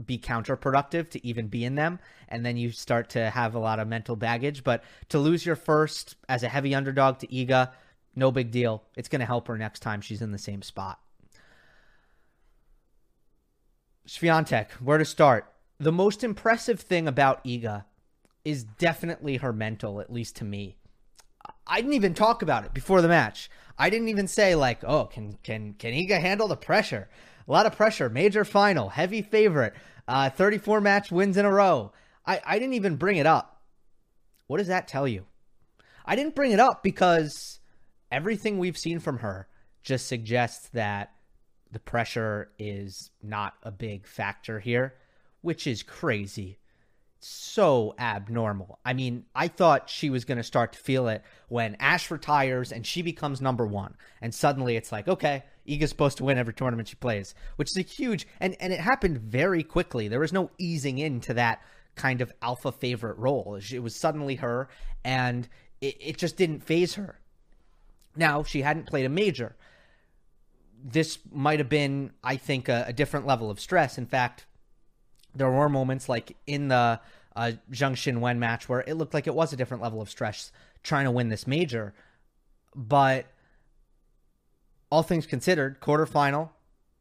be 0.04 0.18
counterproductive 0.18 1.10
to 1.10 1.26
even 1.26 1.48
be 1.48 1.64
in 1.64 1.74
them. 1.74 1.98
And 2.28 2.44
then 2.44 2.56
you 2.56 2.70
start 2.70 3.10
to 3.10 3.30
have 3.30 3.54
a 3.54 3.58
lot 3.58 3.78
of 3.78 3.88
mental 3.88 4.16
baggage. 4.16 4.64
But 4.64 4.84
to 5.10 5.18
lose 5.18 5.44
your 5.44 5.56
first 5.56 6.16
as 6.28 6.42
a 6.42 6.48
heavy 6.48 6.74
underdog 6.74 7.18
to 7.18 7.26
Iga, 7.26 7.70
no 8.14 8.30
big 8.30 8.50
deal. 8.50 8.82
It's 8.96 9.08
going 9.08 9.20
to 9.20 9.26
help 9.26 9.48
her 9.48 9.58
next 9.58 9.80
time 9.80 10.00
she's 10.00 10.22
in 10.22 10.32
the 10.32 10.38
same 10.38 10.62
spot. 10.62 10.98
Swiatek, 14.06 14.70
where 14.72 14.98
to 14.98 15.04
start? 15.04 15.52
The 15.78 15.92
most 15.92 16.24
impressive 16.24 16.80
thing 16.80 17.06
about 17.06 17.44
Iga 17.44 17.84
is 18.44 18.64
definitely 18.64 19.36
her 19.36 19.52
mental, 19.52 20.00
at 20.00 20.12
least 20.12 20.36
to 20.36 20.44
me. 20.44 20.76
I 21.66 21.80
didn't 21.80 21.94
even 21.94 22.14
talk 22.14 22.42
about 22.42 22.64
it 22.64 22.74
before 22.74 23.00
the 23.00 23.08
match. 23.08 23.50
I 23.78 23.90
didn't 23.90 24.08
even 24.08 24.28
say 24.28 24.54
like, 24.54 24.82
"Oh, 24.84 25.06
can 25.06 25.38
can 25.42 25.74
can 25.74 25.92
Iga 25.92 26.20
handle 26.20 26.48
the 26.48 26.56
pressure?" 26.56 27.08
A 27.46 27.50
lot 27.50 27.66
of 27.66 27.76
pressure, 27.76 28.08
major 28.08 28.44
final, 28.44 28.90
heavy 28.90 29.22
favorite, 29.22 29.74
uh, 30.06 30.30
34 30.30 30.80
match 30.80 31.10
wins 31.10 31.36
in 31.36 31.44
a 31.44 31.52
row. 31.52 31.92
I 32.26 32.40
I 32.44 32.58
didn't 32.58 32.74
even 32.74 32.96
bring 32.96 33.16
it 33.16 33.26
up. 33.26 33.62
What 34.46 34.58
does 34.58 34.68
that 34.68 34.88
tell 34.88 35.06
you? 35.06 35.26
I 36.04 36.16
didn't 36.16 36.34
bring 36.34 36.52
it 36.52 36.60
up 36.60 36.82
because 36.82 37.60
everything 38.10 38.58
we've 38.58 38.76
seen 38.76 38.98
from 38.98 39.18
her 39.18 39.48
just 39.82 40.06
suggests 40.06 40.68
that 40.70 41.12
the 41.72 41.80
pressure 41.80 42.50
is 42.58 43.10
not 43.22 43.54
a 43.62 43.70
big 43.70 44.06
factor 44.06 44.60
here, 44.60 44.94
which 45.40 45.66
is 45.66 45.82
crazy 45.82 46.58
so 47.24 47.94
abnormal. 47.98 48.80
I 48.84 48.94
mean, 48.94 49.26
I 49.34 49.48
thought 49.48 49.88
she 49.88 50.10
was 50.10 50.24
going 50.24 50.38
to 50.38 50.44
start 50.44 50.72
to 50.72 50.78
feel 50.78 51.08
it 51.08 51.22
when 51.48 51.76
Ash 51.78 52.10
retires 52.10 52.72
and 52.72 52.84
she 52.84 53.00
becomes 53.02 53.40
number 53.40 53.66
one. 53.66 53.94
And 54.20 54.34
suddenly 54.34 54.76
it's 54.76 54.90
like, 54.90 55.06
okay, 55.06 55.44
Iga's 55.66 55.90
supposed 55.90 56.16
to 56.18 56.24
win 56.24 56.38
every 56.38 56.54
tournament 56.54 56.88
she 56.88 56.96
plays, 56.96 57.34
which 57.56 57.70
is 57.70 57.76
a 57.76 57.82
huge, 57.82 58.26
and, 58.40 58.56
and 58.58 58.72
it 58.72 58.80
happened 58.80 59.18
very 59.18 59.62
quickly. 59.62 60.08
There 60.08 60.20
was 60.20 60.32
no 60.32 60.50
easing 60.58 60.98
into 60.98 61.34
that 61.34 61.62
kind 61.94 62.20
of 62.20 62.32
alpha 62.42 62.72
favorite 62.72 63.18
role. 63.18 63.58
It 63.70 63.82
was 63.82 63.94
suddenly 63.94 64.36
her, 64.36 64.68
and 65.04 65.48
it, 65.80 65.96
it 66.00 66.18
just 66.18 66.36
didn't 66.36 66.64
phase 66.64 66.94
her. 66.94 67.20
Now, 68.16 68.42
she 68.42 68.62
hadn't 68.62 68.86
played 68.86 69.06
a 69.06 69.10
major. 69.10 69.54
This 70.82 71.18
might 71.30 71.60
have 71.60 71.68
been, 71.68 72.12
I 72.24 72.36
think, 72.36 72.68
a, 72.68 72.84
a 72.88 72.92
different 72.92 73.26
level 73.26 73.50
of 73.50 73.60
stress. 73.60 73.98
In 73.98 74.06
fact, 74.06 74.46
there 75.34 75.50
were 75.50 75.68
moments 75.68 76.08
like 76.08 76.36
in 76.46 76.68
the 76.68 77.00
uh, 77.36 77.52
Zheng 77.70 77.92
Qinwen 77.92 78.38
match 78.38 78.68
where 78.68 78.80
it 78.80 78.94
looked 78.94 79.14
like 79.14 79.26
it 79.26 79.34
was 79.34 79.52
a 79.52 79.56
different 79.56 79.82
level 79.82 80.02
of 80.02 80.10
stress 80.10 80.52
trying 80.82 81.04
to 81.04 81.10
win 81.10 81.28
this 81.28 81.46
major. 81.46 81.94
But 82.74 83.26
all 84.90 85.02
things 85.02 85.26
considered, 85.26 85.80
quarterfinal, 85.80 86.50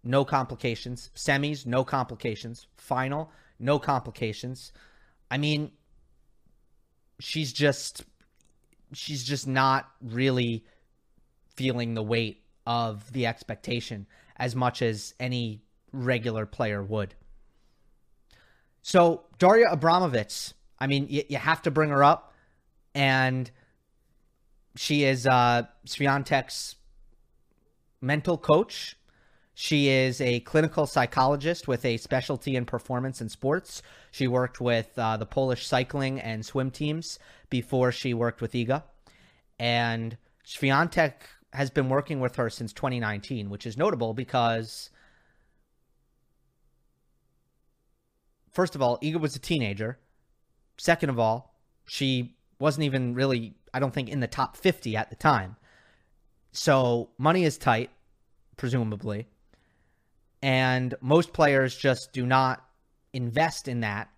no 0.03 0.25
complications. 0.25 1.09
Semis, 1.15 1.65
no 1.65 1.83
complications. 1.83 2.67
Final, 2.77 3.31
no 3.59 3.79
complications. 3.79 4.71
I 5.29 5.37
mean, 5.37 5.71
she's 7.19 7.53
just 7.53 8.03
she's 8.93 9.23
just 9.23 9.47
not 9.47 9.89
really 10.01 10.65
feeling 11.55 11.93
the 11.93 12.03
weight 12.03 12.40
of 12.65 13.11
the 13.13 13.25
expectation 13.25 14.05
as 14.37 14.55
much 14.55 14.81
as 14.81 15.13
any 15.19 15.61
regular 15.91 16.45
player 16.45 16.81
would. 16.83 17.15
So 18.81 19.23
Daria 19.37 19.67
Abramowicz, 19.67 20.53
I 20.79 20.87
mean, 20.87 21.07
you, 21.09 21.23
you 21.29 21.37
have 21.37 21.61
to 21.63 21.71
bring 21.71 21.89
her 21.89 22.03
up, 22.03 22.33
and 22.95 23.49
she 24.75 25.03
is 25.03 25.27
uh, 25.27 25.63
Swiatek's 25.85 26.75
mental 28.01 28.37
coach. 28.37 28.95
She 29.53 29.89
is 29.89 30.21
a 30.21 30.39
clinical 30.39 30.87
psychologist 30.87 31.67
with 31.67 31.85
a 31.85 31.97
specialty 31.97 32.55
in 32.55 32.65
performance 32.65 33.21
and 33.21 33.29
sports. 33.29 33.83
She 34.09 34.27
worked 34.27 34.59
with 34.59 34.97
uh, 34.97 35.17
the 35.17 35.25
Polish 35.25 35.67
cycling 35.67 36.19
and 36.19 36.43
swim 36.43 36.71
teams 36.71 37.19
before 37.49 37.91
she 37.91 38.13
worked 38.13 38.41
with 38.41 38.53
Iga. 38.53 38.83
And 39.59 40.17
Swiatek 40.47 41.13
has 41.53 41.69
been 41.69 41.89
working 41.89 42.19
with 42.19 42.35
her 42.37 42.49
since 42.49 42.73
2019, 42.73 43.49
which 43.49 43.65
is 43.65 43.77
notable 43.77 44.13
because 44.13 44.89
first 48.51 48.75
of 48.75 48.81
all, 48.81 48.97
Iga 48.99 49.19
was 49.19 49.35
a 49.35 49.39
teenager. 49.39 49.99
Second 50.77 51.09
of 51.09 51.19
all, 51.19 51.55
she 51.85 52.35
wasn't 52.59 52.85
even 52.85 53.13
really, 53.15 53.55
I 53.73 53.79
don't 53.79 53.93
think, 53.93 54.09
in 54.09 54.19
the 54.19 54.27
top 54.27 54.55
50 54.55 54.95
at 54.95 55.09
the 55.09 55.15
time. 55.15 55.57
So 56.51 57.09
money 57.17 57.43
is 57.43 57.57
tight, 57.57 57.89
presumably. 58.57 59.27
And 60.41 60.95
most 61.01 61.33
players 61.33 61.75
just 61.75 62.13
do 62.13 62.25
not 62.25 62.63
invest 63.13 63.67
in 63.67 63.81
that 63.81 64.09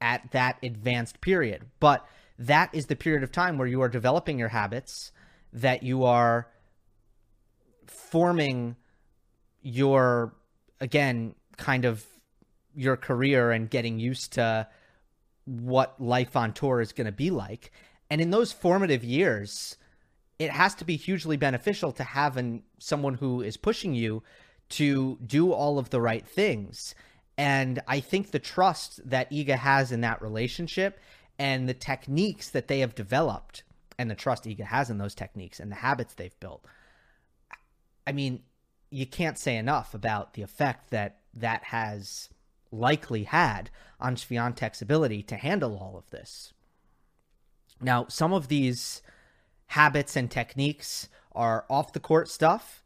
at 0.00 0.30
that 0.32 0.58
advanced 0.62 1.20
period. 1.20 1.64
But 1.80 2.06
that 2.38 2.74
is 2.74 2.86
the 2.86 2.96
period 2.96 3.22
of 3.22 3.32
time 3.32 3.58
where 3.58 3.68
you 3.68 3.80
are 3.82 3.88
developing 3.88 4.38
your 4.38 4.48
habits, 4.48 5.12
that 5.52 5.82
you 5.82 6.04
are 6.04 6.48
forming 7.90 8.76
your, 9.62 10.34
again, 10.80 11.34
kind 11.56 11.84
of 11.84 12.04
your 12.74 12.96
career 12.96 13.50
and 13.50 13.70
getting 13.70 13.98
used 13.98 14.34
to 14.34 14.66
what 15.44 16.00
life 16.00 16.36
on 16.36 16.52
tour 16.52 16.80
is 16.80 16.92
going 16.92 17.06
to 17.06 17.12
be 17.12 17.30
like. 17.30 17.70
And 18.10 18.20
in 18.20 18.30
those 18.30 18.52
formative 18.52 19.04
years, 19.04 19.76
it 20.38 20.50
has 20.50 20.74
to 20.76 20.84
be 20.84 20.96
hugely 20.96 21.36
beneficial 21.36 21.92
to 21.92 22.04
have 22.04 22.36
an, 22.36 22.62
someone 22.78 23.14
who 23.14 23.40
is 23.40 23.56
pushing 23.56 23.94
you 23.94 24.22
to 24.70 25.18
do 25.24 25.52
all 25.52 25.78
of 25.78 25.90
the 25.90 26.00
right 26.00 26.26
things. 26.26 26.94
And 27.36 27.80
I 27.86 28.00
think 28.00 28.30
the 28.30 28.38
trust 28.38 29.08
that 29.08 29.30
Iga 29.30 29.56
has 29.58 29.92
in 29.92 30.00
that 30.02 30.22
relationship 30.22 30.98
and 31.38 31.68
the 31.68 31.74
techniques 31.74 32.50
that 32.50 32.68
they 32.68 32.80
have 32.80 32.94
developed 32.94 33.64
and 33.98 34.10
the 34.10 34.14
trust 34.14 34.44
Iga 34.44 34.64
has 34.64 34.90
in 34.90 34.98
those 34.98 35.14
techniques 35.14 35.60
and 35.60 35.70
the 35.70 35.76
habits 35.76 36.14
they've 36.14 36.38
built. 36.40 36.64
I 38.06 38.12
mean, 38.12 38.42
you 38.90 39.06
can't 39.06 39.38
say 39.38 39.56
enough 39.56 39.94
about 39.94 40.34
the 40.34 40.42
effect 40.42 40.90
that 40.90 41.20
that 41.34 41.64
has 41.64 42.28
likely 42.70 43.24
had 43.24 43.70
on 44.00 44.16
Swiatek's 44.16 44.82
ability 44.82 45.22
to 45.24 45.36
handle 45.36 45.76
all 45.76 45.96
of 45.96 46.10
this. 46.10 46.52
Now, 47.80 48.06
some 48.08 48.32
of 48.32 48.48
these 48.48 49.02
habits 49.66 50.16
and 50.16 50.30
techniques 50.30 51.08
are 51.32 51.64
off 51.68 51.92
the 51.92 52.00
court 52.00 52.28
stuff. 52.28 52.82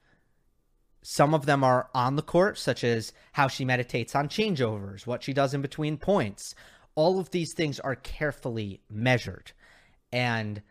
Some 1.03 1.35
of 1.35 1.47
them 1.47 1.63
are 1.63 1.89
on 1.95 2.17
the 2.17 2.23
court, 2.23 2.59
such 2.59 2.85
as 2.85 3.13
how 3.33 3.49
she 3.49 3.65
meditates 3.65 4.15
on 4.15 4.29
changeovers, 4.29 5.07
what 5.07 5.23
she 5.23 5.33
does 5.33 5.55
in 5.55 5.63
between 5.63 5.97
points. 5.97 6.55
All 6.95 7.19
of 7.19 7.31
these 7.31 7.53
things 7.53 7.79
are 7.81 7.95
carefully 7.95 8.81
measured. 8.91 9.53
And 10.13 10.63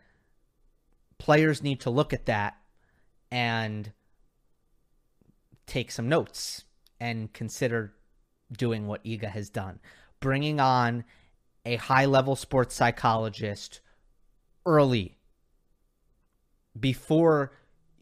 players 1.18 1.62
need 1.62 1.80
to 1.80 1.90
look 1.90 2.12
at 2.12 2.26
that 2.26 2.56
and 3.30 3.92
take 5.68 5.90
some 5.90 6.08
notes 6.08 6.64
and 6.98 7.32
consider 7.32 7.94
doing 8.50 8.86
what 8.86 9.04
Iga 9.04 9.30
has 9.30 9.50
done, 9.50 9.78
bringing 10.20 10.58
on 10.58 11.04
a 11.64 11.76
high 11.76 12.06
level 12.06 12.34
sports 12.34 12.74
psychologist 12.74 13.80
early 14.66 15.16
before 16.78 17.52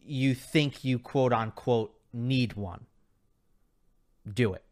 you 0.03 0.33
think 0.33 0.83
you 0.83 0.97
quote 0.97 1.33
unquote 1.33 1.93
need 2.13 2.53
one. 2.53 2.85
Do 4.31 4.53
it 4.53 4.63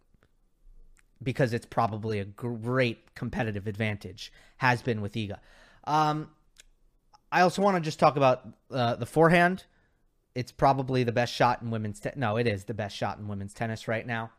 because 1.21 1.53
it's 1.53 1.65
probably 1.65 2.19
a 2.19 2.25
great 2.25 3.15
competitive 3.15 3.67
advantage, 3.67 4.31
has 4.57 4.81
been 4.81 5.01
with 5.01 5.13
Iga. 5.13 5.39
Um, 5.85 6.29
I 7.31 7.41
also 7.41 7.61
want 7.61 7.75
to 7.75 7.81
just 7.81 7.99
talk 7.99 8.15
about 8.17 8.47
uh, 8.71 8.95
the 8.95 9.05
forehand. 9.05 9.65
It's 10.35 10.51
probably 10.51 11.03
the 11.03 11.11
best 11.11 11.33
shot 11.33 11.61
in 11.61 11.71
women's 11.71 11.99
tennis. 11.99 12.17
No, 12.17 12.37
it 12.37 12.45
is 12.45 12.65
the 12.65 12.73
best 12.73 12.95
shot 12.95 13.17
in 13.17 13.27
women's 13.27 13.53
tennis 13.53 13.87
right 13.87 14.05
now. 14.05 14.31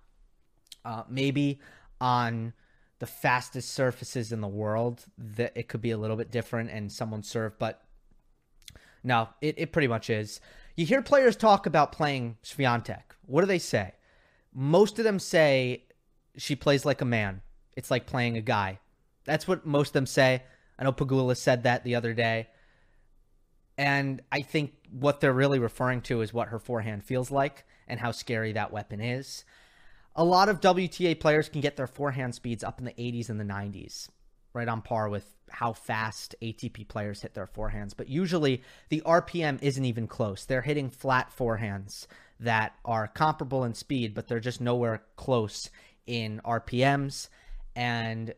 Uh, 0.85 1.03
maybe 1.09 1.59
on 2.01 2.53
the 2.99 3.07
fastest 3.07 3.73
surfaces 3.73 4.33
in 4.33 4.41
the 4.41 4.49
world 4.49 5.05
that 5.19 5.53
it 5.55 5.69
could 5.69 5.83
be 5.83 5.91
a 5.91 5.99
little 5.99 6.17
bit 6.17 6.31
different 6.31 6.71
and 6.71 6.93
someone 6.93 7.23
serve, 7.23 7.59
but 7.59 7.83
no, 9.03 9.29
it, 9.41 9.55
it 9.59 9.73
pretty 9.73 9.89
much 9.89 10.11
is. 10.11 10.41
You 10.77 10.87
hear 10.87 11.03
players 11.03 11.37
talk 11.37 11.67
about 11.67 11.93
playing 11.93 12.37
Swiatek. 12.43 13.03
What 13.27 13.41
do 13.43 13.47
they 13.47 13.59
say? 13.59 13.93
Most 14.53 14.99
of 14.99 15.05
them 15.05 15.19
say 15.19 15.85
she 16.37 16.57
plays 16.57 16.85
like 16.85 17.01
a 17.01 17.07
man. 17.07 17.43
It's 17.77 17.91
like 17.91 18.07
playing 18.07 18.37
a 18.37 18.43
guy. 18.43 18.81
That's 19.25 19.47
what 19.47 19.67
most 19.67 19.89
of 19.89 19.95
them 19.95 20.07
say. 20.07 20.43
I 20.79 20.85
know 20.85 20.93
Pegula 20.93 21.37
said 21.37 21.63
that 21.63 21.85
the 21.85 21.95
other 21.95 22.15
day. 22.15 22.49
And 23.79 24.23
I 24.33 24.43
think 24.43 24.73
what 24.91 25.21
they're 25.21 25.33
really 25.33 25.59
referring 25.59 26.01
to 26.03 26.23
is 26.23 26.33
what 26.33 26.49
her 26.49 26.59
forehand 26.59 27.05
feels 27.05 27.31
like 27.31 27.65
and 27.87 28.01
how 28.01 28.11
scary 28.11 28.53
that 28.53 28.73
weapon 28.73 29.01
is 29.01 29.45
a 30.17 30.25
lot 30.25 30.49
of 30.49 30.61
WTA 30.61 31.21
players 31.21 31.49
can 31.49 31.61
get 31.61 31.77
their 31.77 31.87
forehand 31.87 32.35
speeds 32.35 32.65
up 32.65 32.79
in 32.79 32.87
the 32.87 32.93
80s 32.93 33.29
and 33.29 33.39
the 33.39 33.45
90s, 33.45 34.09
right 34.55 34.67
on 34.67 34.81
par 34.81 35.09
with 35.09 35.31
how 35.51 35.75
fast 35.75 36.35
ATP 36.43 36.89
players 36.89 37.21
hit 37.21 37.35
their 37.35 37.47
forehands. 37.47 37.93
But 37.95 38.09
usually 38.09 38.63
the 38.89 39.03
RPM 39.03 39.63
isn't 39.63 39.85
even 39.85 40.09
close. 40.09 40.47
They're 40.47 40.63
hitting 40.63 40.89
flat 40.91 41.31
forehands 41.37 42.07
that 42.41 42.75
are 42.85 43.07
comparable 43.07 43.65
in 43.65 43.75
speed, 43.75 44.15
but 44.15 44.27
they're 44.27 44.41
just 44.41 44.61
nowhere 44.61 45.03
close 45.17 45.71
in 46.07 46.41
RPMs. 46.45 47.29
And 47.77 48.35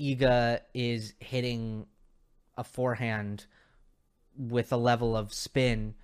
Iga 0.00 0.60
is 0.72 1.14
hitting 1.18 1.86
a 2.56 2.62
forehand 2.62 3.46
with 4.38 4.72
a 4.72 4.76
level 4.76 5.16
of 5.16 5.34
spin 5.34 5.94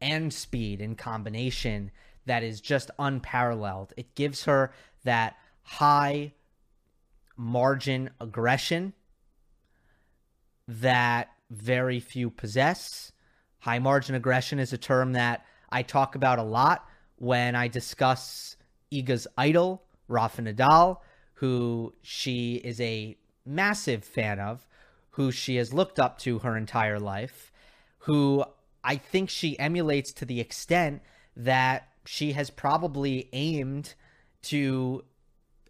and 0.00 0.32
speed 0.32 0.80
in 0.80 0.94
combination 0.94 1.90
that 2.26 2.42
is 2.42 2.60
just 2.60 2.90
unparalleled. 2.98 3.94
It 3.96 4.14
gives 4.14 4.44
her 4.44 4.72
that 5.04 5.36
high 5.62 6.34
margin 7.36 8.10
aggression 8.20 8.92
that 10.66 11.30
very 11.50 11.98
few 11.98 12.30
possess. 12.30 13.12
High 13.60 13.78
margin 13.78 14.14
aggression 14.14 14.58
is 14.58 14.72
a 14.72 14.78
term 14.78 15.12
that 15.12 15.44
I 15.70 15.82
talk 15.82 16.14
about 16.14 16.38
a 16.38 16.42
lot 16.42 16.86
when 17.16 17.56
I 17.56 17.68
discuss 17.68 18.56
Iga's 18.92 19.26
idol, 19.36 19.82
Rafa 20.06 20.42
Nadal, 20.42 20.98
who 21.34 21.94
she 22.02 22.56
is 22.56 22.80
a 22.80 23.16
massive 23.46 24.04
fan 24.04 24.38
of, 24.38 24.66
who 25.10 25.32
she 25.32 25.56
has 25.56 25.72
looked 25.72 25.98
up 25.98 26.18
to 26.18 26.40
her 26.40 26.56
entire 26.56 27.00
life, 27.00 27.50
who 27.98 28.44
I 28.84 28.96
think 28.96 29.30
she 29.30 29.58
emulates 29.58 30.12
to 30.14 30.24
the 30.24 30.40
extent 30.40 31.02
that 31.36 31.88
she 32.06 32.32
has 32.32 32.50
probably 32.50 33.28
aimed 33.32 33.94
to 34.42 35.04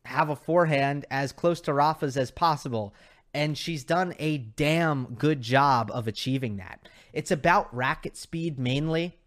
have 0.04 0.30
a 0.30 0.36
forehand 0.36 1.04
as 1.10 1.32
close 1.32 1.60
to 1.62 1.74
Rafa's 1.74 2.16
as 2.16 2.30
possible. 2.30 2.94
And 3.34 3.58
she's 3.58 3.84
done 3.84 4.14
a 4.18 4.38
damn 4.38 5.14
good 5.14 5.42
job 5.42 5.90
of 5.92 6.08
achieving 6.08 6.56
that. 6.56 6.88
It's 7.12 7.30
about 7.30 7.74
racket 7.74 8.16
speed 8.16 8.58
mainly. 8.58 9.18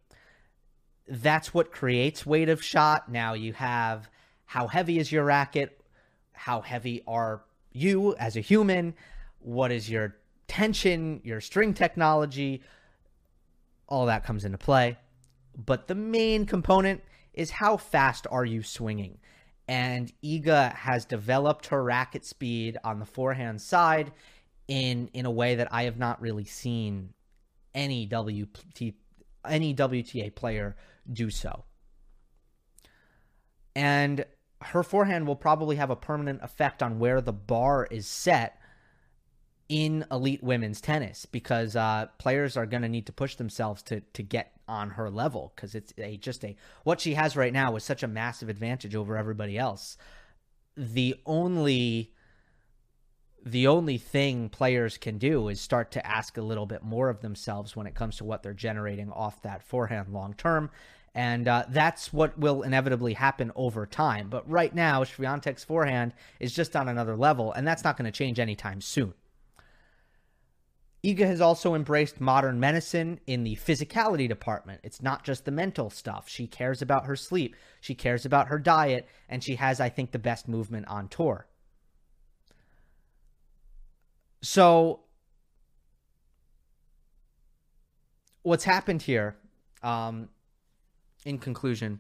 That's 1.08 1.54
what 1.54 1.72
creates 1.72 2.26
weight 2.26 2.50
of 2.50 2.64
shot. 2.64 3.12
Now 3.12 3.34
you 3.34 3.54
have 3.54 4.10
how 4.46 4.68
heavy 4.68 5.00
is 5.00 5.12
your 5.12 5.26
racket? 5.26 5.80
How 6.32 6.62
heavy 6.62 7.04
are 7.08 7.44
you 7.72 8.16
as 8.16 8.36
a 8.36 8.42
human? 8.42 8.96
What 9.40 9.72
is 9.72 9.90
your 9.90 10.16
tension, 10.48 11.22
your 11.24 11.42
string 11.42 11.74
technology? 11.74 12.62
All 13.92 14.08
that 14.08 14.24
comes 14.24 14.46
into 14.46 14.58
play. 14.58 14.98
But 15.56 15.88
the 15.88 15.96
main 15.96 16.46
component 16.46 17.04
is 17.34 17.52
how 17.52 17.78
fast 17.78 18.26
are 18.32 18.46
you 18.46 18.64
swinging? 18.64 19.20
and 19.72 20.12
Iga 20.22 20.76
has 20.76 21.06
developed 21.06 21.68
her 21.68 21.82
racket 21.82 22.26
speed 22.26 22.78
on 22.84 23.00
the 23.00 23.06
forehand 23.06 23.62
side 23.62 24.12
in 24.68 25.10
in 25.14 25.26
a 25.26 25.32
way 25.32 25.56
that 25.56 25.70
I 25.72 25.84
have 25.84 25.98
not 25.98 26.22
really 26.22 26.44
seen 26.44 27.14
any 27.74 28.06
WT 28.06 28.94
any 29.48 29.74
WTA 29.74 30.36
player 30.36 30.76
do 31.12 31.30
so. 31.30 31.64
And 33.76 34.26
her 34.62 34.84
forehand 34.84 35.26
will 35.26 35.38
probably 35.38 35.78
have 35.78 35.90
a 35.90 35.96
permanent 35.96 36.42
effect 36.44 36.84
on 36.84 37.00
where 37.00 37.22
the 37.22 37.34
bar 37.34 37.88
is 37.90 38.08
set 38.08 38.60
in 39.72 40.06
elite 40.12 40.44
women's 40.44 40.82
tennis 40.82 41.26
because 41.26 41.78
uh, 41.78 42.06
players 42.18 42.58
are 42.58 42.66
going 42.66 42.82
to 42.82 42.90
need 42.90 43.06
to 43.06 43.14
push 43.14 43.36
themselves 43.36 43.82
to 43.82 44.02
to 44.02 44.22
get 44.22 44.52
on 44.68 44.92
her 44.92 45.10
level 45.10 45.54
because 45.56 45.74
it's 45.74 45.94
a 45.98 46.18
just 46.18 46.44
a 46.44 46.58
what 46.84 47.00
she 47.00 47.14
has 47.14 47.38
right 47.38 47.54
now 47.54 47.76
is 47.78 47.84
such 47.84 48.04
a 48.04 48.08
massive 48.08 48.50
advantage 48.50 48.96
over 48.96 49.16
everybody 49.16 49.58
else. 49.58 49.98
The 50.76 51.16
only 51.26 52.12
the 53.46 53.66
only 53.68 53.98
thing 53.98 54.50
players 54.50 54.98
can 54.98 55.18
do 55.18 55.48
is 55.48 55.62
start 55.62 55.90
to 55.92 56.06
ask 56.06 56.36
a 56.38 56.42
little 56.42 56.66
bit 56.66 56.84
more 56.84 57.08
of 57.10 57.22
themselves 57.22 57.74
when 57.74 57.88
it 57.88 57.96
comes 57.96 58.18
to 58.18 58.26
what 58.26 58.44
they're 58.44 58.54
generating 58.54 59.10
off 59.10 59.42
that 59.42 59.64
forehand 59.64 60.10
long 60.10 60.34
term. 60.34 60.70
And 61.16 61.48
uh, 61.48 61.66
that's 61.70 62.12
what 62.12 62.38
will 62.38 62.62
inevitably 62.62 63.14
happen 63.14 63.54
over 63.56 63.86
time. 63.86 64.30
But 64.30 64.50
right 64.50 64.74
now, 64.74 65.04
Swiatek's 65.04 65.64
forehand 65.64 66.14
is 66.40 66.54
just 66.54 66.76
on 66.76 66.88
another 66.88 67.18
level, 67.18 67.52
and 67.52 67.68
that's 67.68 67.84
not 67.84 67.98
going 67.98 68.06
to 68.06 68.18
change 68.18 68.40
anytime 68.40 68.80
soon. 68.80 69.14
Iga 71.04 71.26
has 71.26 71.42
also 71.42 71.74
embraced 71.74 72.22
modern 72.22 72.60
medicine 72.60 73.20
in 73.26 73.44
the 73.44 73.56
physicality 73.56 74.28
department. 74.28 74.82
It's 74.84 75.02
not 75.02 75.24
just 75.24 75.46
the 75.46 75.52
mental 75.52 75.90
stuff. 75.90 76.30
She 76.30 76.46
cares 76.46 76.82
about 76.82 77.08
her 77.08 77.16
sleep, 77.16 77.56
she 77.80 77.96
cares 77.96 78.26
about 78.26 78.50
her 78.50 78.60
diet, 78.60 79.08
and 79.28 79.44
she 79.44 79.56
has, 79.56 79.80
I 79.80 79.90
think, 79.90 80.12
the 80.12 80.20
best 80.20 80.48
movement 80.48 80.88
on 80.88 81.08
tour. 81.08 81.48
So, 84.44 85.02
what's 88.44 88.64
happened 88.64 89.02
here, 89.02 89.36
um, 89.82 90.30
in 91.26 91.40
conclusion, 91.40 92.00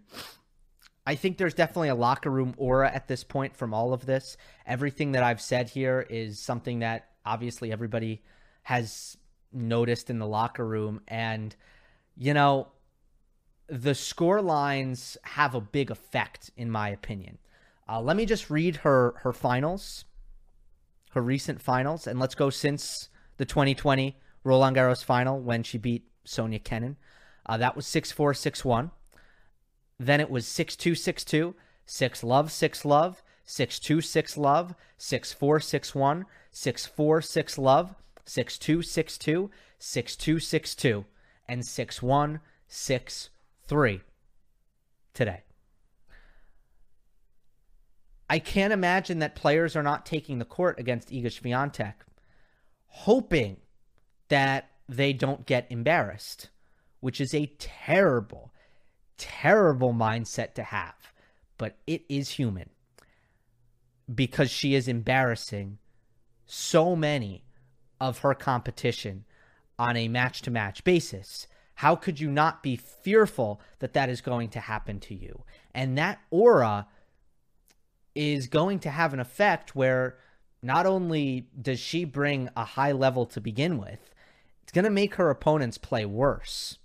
I 1.06 1.16
think 1.16 1.38
there's 1.38 1.56
definitely 1.56 1.90
a 1.90 1.96
locker 1.96 2.30
room 2.30 2.54
aura 2.58 2.92
at 2.92 3.08
this 3.08 3.24
point 3.24 3.56
from 3.56 3.74
all 3.74 3.94
of 3.94 4.06
this. 4.06 4.38
Everything 4.68 5.14
that 5.14 5.24
I've 5.24 5.42
said 5.42 5.70
here 5.70 6.06
is 6.08 6.40
something 6.40 6.80
that 6.80 7.10
obviously 7.26 7.72
everybody 7.72 8.22
has 8.64 9.18
noticed 9.52 10.10
in 10.10 10.20
the 10.20 10.28
locker 10.28 10.66
room. 10.66 11.02
And, 11.08 11.56
you 12.16 12.34
know, 12.34 12.70
the 13.68 13.96
score 13.96 14.42
lines 14.42 15.18
have 15.24 15.56
a 15.56 15.62
big 15.62 15.92
effect, 15.92 16.52
in 16.58 16.70
my 16.70 16.90
opinion. 16.90 17.38
Uh, 17.88 18.02
let 18.02 18.16
me 18.16 18.26
just 18.26 18.50
read 18.50 18.78
her 18.78 19.16
her 19.18 19.34
finals, 19.34 20.06
her 21.12 21.22
recent 21.22 21.62
finals, 21.62 22.08
and 22.08 22.20
let's 22.20 22.36
go 22.36 22.50
since 22.50 23.10
the 23.38 23.46
2020 23.46 24.18
Roland 24.44 24.78
Garros 24.78 25.04
final 25.04 25.40
when 25.40 25.64
she 25.64 25.78
beat 25.78 26.08
Sofia 26.24 26.60
Kenin. 26.60 26.98
Uh, 27.46 27.58
that 27.58 27.76
was 27.76 27.88
6 27.88 28.12
4 28.12 28.34
6 28.34 28.64
1. 28.64 28.92
Then 30.00 30.20
it 30.20 30.30
was 30.30 30.48
6 30.48 30.76
2 30.76 30.96
6 30.96 31.24
2, 31.24 31.56
6 31.86 32.24
love 32.24 32.52
6 32.52 32.86
love, 32.86 33.24
6 33.46 33.80
2 33.80 34.02
6 34.02 34.38
love, 34.38 34.76
6 34.98 35.34
4 35.34 35.60
6 35.60 35.96
1, 35.96 36.26
6 36.52 36.86
4 36.86 37.22
6 37.22 37.58
love, 37.58 37.96
6262, 38.26 39.50
6262, 39.80 41.06
and 41.48 41.66
6163 41.66 44.02
today. 45.14 45.44
I 48.30 48.40
can't 48.40 48.72
imagine 48.72 49.20
that 49.20 49.36
players 49.36 49.76
are 49.76 49.84
not 49.84 50.06
taking 50.06 50.40
the 50.40 50.46
court 50.46 50.80
against 50.80 51.10
Iga 51.10 51.26
Swiatek, 51.26 51.96
hoping 52.88 53.58
that 54.30 54.70
they 54.88 55.12
don't 55.12 55.46
get 55.46 55.68
embarrassed, 55.70 56.50
which 57.02 57.20
is 57.20 57.34
a 57.34 57.54
terrible, 57.60 58.54
terrible 59.18 59.94
mindset 59.94 60.54
to 60.54 60.64
have. 60.64 60.96
But 61.58 61.76
it 61.86 62.04
is 62.08 62.30
human 62.30 62.70
because 64.14 64.50
she 64.50 64.76
is 64.76 64.88
embarrassing 64.88 65.78
so 66.46 66.96
many 66.96 67.44
of 68.02 68.18
her 68.20 68.34
competition 68.34 69.24
on 69.78 69.96
a 69.96 70.10
match 70.10 70.42
to 70.42 70.52
match 70.52 70.84
basis. 70.84 71.48
How 71.76 71.96
could 71.96 72.20
you 72.20 72.30
not 72.30 72.64
be 72.64 72.76
fearful 72.76 73.62
that 73.80 73.94
that 73.94 74.10
is 74.10 74.20
going 74.22 74.50
to 74.50 74.60
happen 74.60 75.00
to 75.02 75.16
you? 75.16 75.44
And 75.74 75.98
that 75.98 76.20
aura 76.32 76.88
is 78.14 78.48
going 78.48 78.80
to 78.80 78.90
have 78.90 79.14
an 79.14 79.20
effect 79.20 79.76
where 79.76 80.18
not 80.62 80.86
only 80.86 81.48
does 81.60 81.80
she 81.80 82.04
bring 82.04 82.50
a 82.58 82.66
high 82.66 82.92
level 82.92 83.26
to 83.28 83.40
begin 83.40 83.78
with, 83.78 84.14
it's 84.64 84.72
going 84.72 84.86
to 84.86 84.92
make 84.92 85.16
her 85.16 85.30
opponents 85.30 85.78
play 85.78 86.06
worse. 86.06 86.80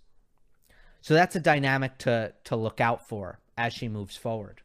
So 1.01 1.15
that's 1.15 1.37
a 1.37 1.41
dynamic 1.41 1.99
to 1.99 2.33
to 2.45 2.57
look 2.57 2.81
out 2.81 3.07
for 3.07 3.39
as 3.57 3.73
she 3.73 3.89
moves 3.89 4.17
forward. 4.17 4.61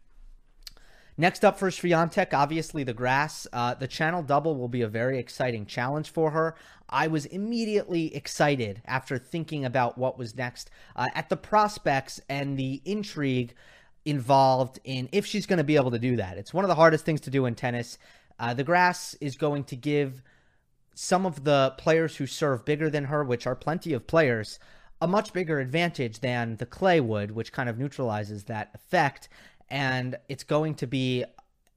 Next 1.17 1.43
up 1.43 1.59
for 1.59 1.69
Swiatek, 1.69 2.33
obviously 2.33 2.83
the 2.83 2.93
grass. 2.93 3.45
Uh, 3.51 3.73
the 3.73 3.87
channel 3.87 4.23
double 4.23 4.55
will 4.55 4.69
be 4.69 4.81
a 4.81 4.87
very 4.87 5.19
exciting 5.19 5.65
challenge 5.65 6.09
for 6.09 6.31
her. 6.31 6.55
I 6.89 7.07
was 7.07 7.25
immediately 7.25 8.15
excited 8.15 8.81
after 8.85 9.17
thinking 9.17 9.65
about 9.65 9.97
what 9.97 10.17
was 10.17 10.35
next 10.35 10.69
uh, 10.95 11.09
at 11.13 11.29
the 11.29 11.37
prospects 11.37 12.21
and 12.29 12.57
the 12.57 12.81
intrigue 12.85 13.53
involved 14.05 14.79
in 14.83 15.09
if 15.11 15.25
she's 15.25 15.45
going 15.45 15.57
to 15.57 15.63
be 15.63 15.75
able 15.75 15.91
to 15.91 15.99
do 15.99 16.15
that. 16.15 16.37
It's 16.37 16.53
one 16.53 16.63
of 16.63 16.69
the 16.69 16.75
hardest 16.75 17.05
things 17.05 17.21
to 17.21 17.29
do 17.29 17.45
in 17.45 17.55
tennis. 17.55 17.97
Uh, 18.39 18.53
the 18.53 18.63
grass 18.63 19.15
is 19.21 19.35
going 19.35 19.65
to 19.65 19.75
give 19.75 20.23
some 20.95 21.25
of 21.25 21.43
the 21.43 21.73
players 21.77 22.15
who 22.15 22.25
serve 22.25 22.65
bigger 22.65 22.89
than 22.89 23.05
her, 23.05 23.23
which 23.23 23.45
are 23.45 23.55
plenty 23.55 23.93
of 23.93 24.07
players, 24.07 24.59
a 24.99 25.07
much 25.07 25.33
bigger 25.33 25.59
advantage 25.59 26.19
than 26.19 26.57
the 26.57 26.65
clay 26.65 26.99
would, 26.99 27.31
which 27.31 27.53
kind 27.53 27.69
of 27.69 27.77
neutralizes 27.77 28.45
that 28.45 28.71
effect 28.73 29.29
and 29.71 30.17
it's 30.27 30.43
going 30.43 30.75
to 30.75 30.87
be 30.87 31.23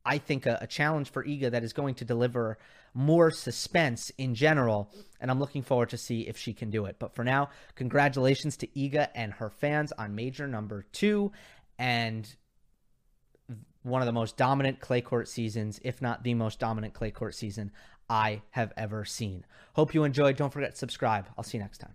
I 0.04 0.18
think 0.18 0.44
a, 0.44 0.58
a, 0.60 0.66
challenge 0.66 1.10
for 1.10 1.24
Iga 1.24 1.52
that 1.52 1.64
is 1.64 1.72
going 1.72 1.94
to 1.94 2.04
deliver 2.04 2.58
more 2.92 3.30
suspense 3.30 4.10
in 4.18 4.34
general, 4.34 4.90
and 5.18 5.30
I'm 5.30 5.40
looking 5.40 5.62
forward 5.62 5.88
to 5.90 5.96
see 5.96 6.28
if 6.28 6.36
she 6.36 6.52
can 6.52 6.68
do 6.68 6.84
it. 6.84 6.96
But 6.98 7.14
for 7.14 7.24
now, 7.24 7.48
congratulations 7.74 8.58
to 8.58 8.66
Iga 8.66 9.08
and 9.14 9.32
her 9.32 9.48
fans 9.48 9.92
on 9.92 10.14
major 10.14 10.46
number 10.46 10.84
two, 10.92 11.32
and 11.78 12.28
one 13.82 14.02
of 14.02 14.06
the 14.06 14.12
most 14.12 14.36
dominant 14.36 14.80
clay 14.80 15.00
court 15.00 15.26
seasons, 15.26 15.80
if 15.82 16.02
not 16.02 16.22
the 16.22 16.34
most 16.34 16.58
dominant 16.58 16.92
clay 16.92 17.10
court 17.10 17.34
season 17.34 17.72
I 18.10 18.42
have 18.50 18.74
ever 18.76 19.06
seen. 19.06 19.46
Hope 19.72 19.94
you 19.94 20.04
enjoyed. 20.04 20.36
Don't 20.36 20.52
forget 20.52 20.72
to 20.72 20.76
subscribe. 20.76 21.26
I'll 21.38 21.44
see 21.44 21.56
you 21.56 21.62
next 21.62 21.78
time. 21.78 21.94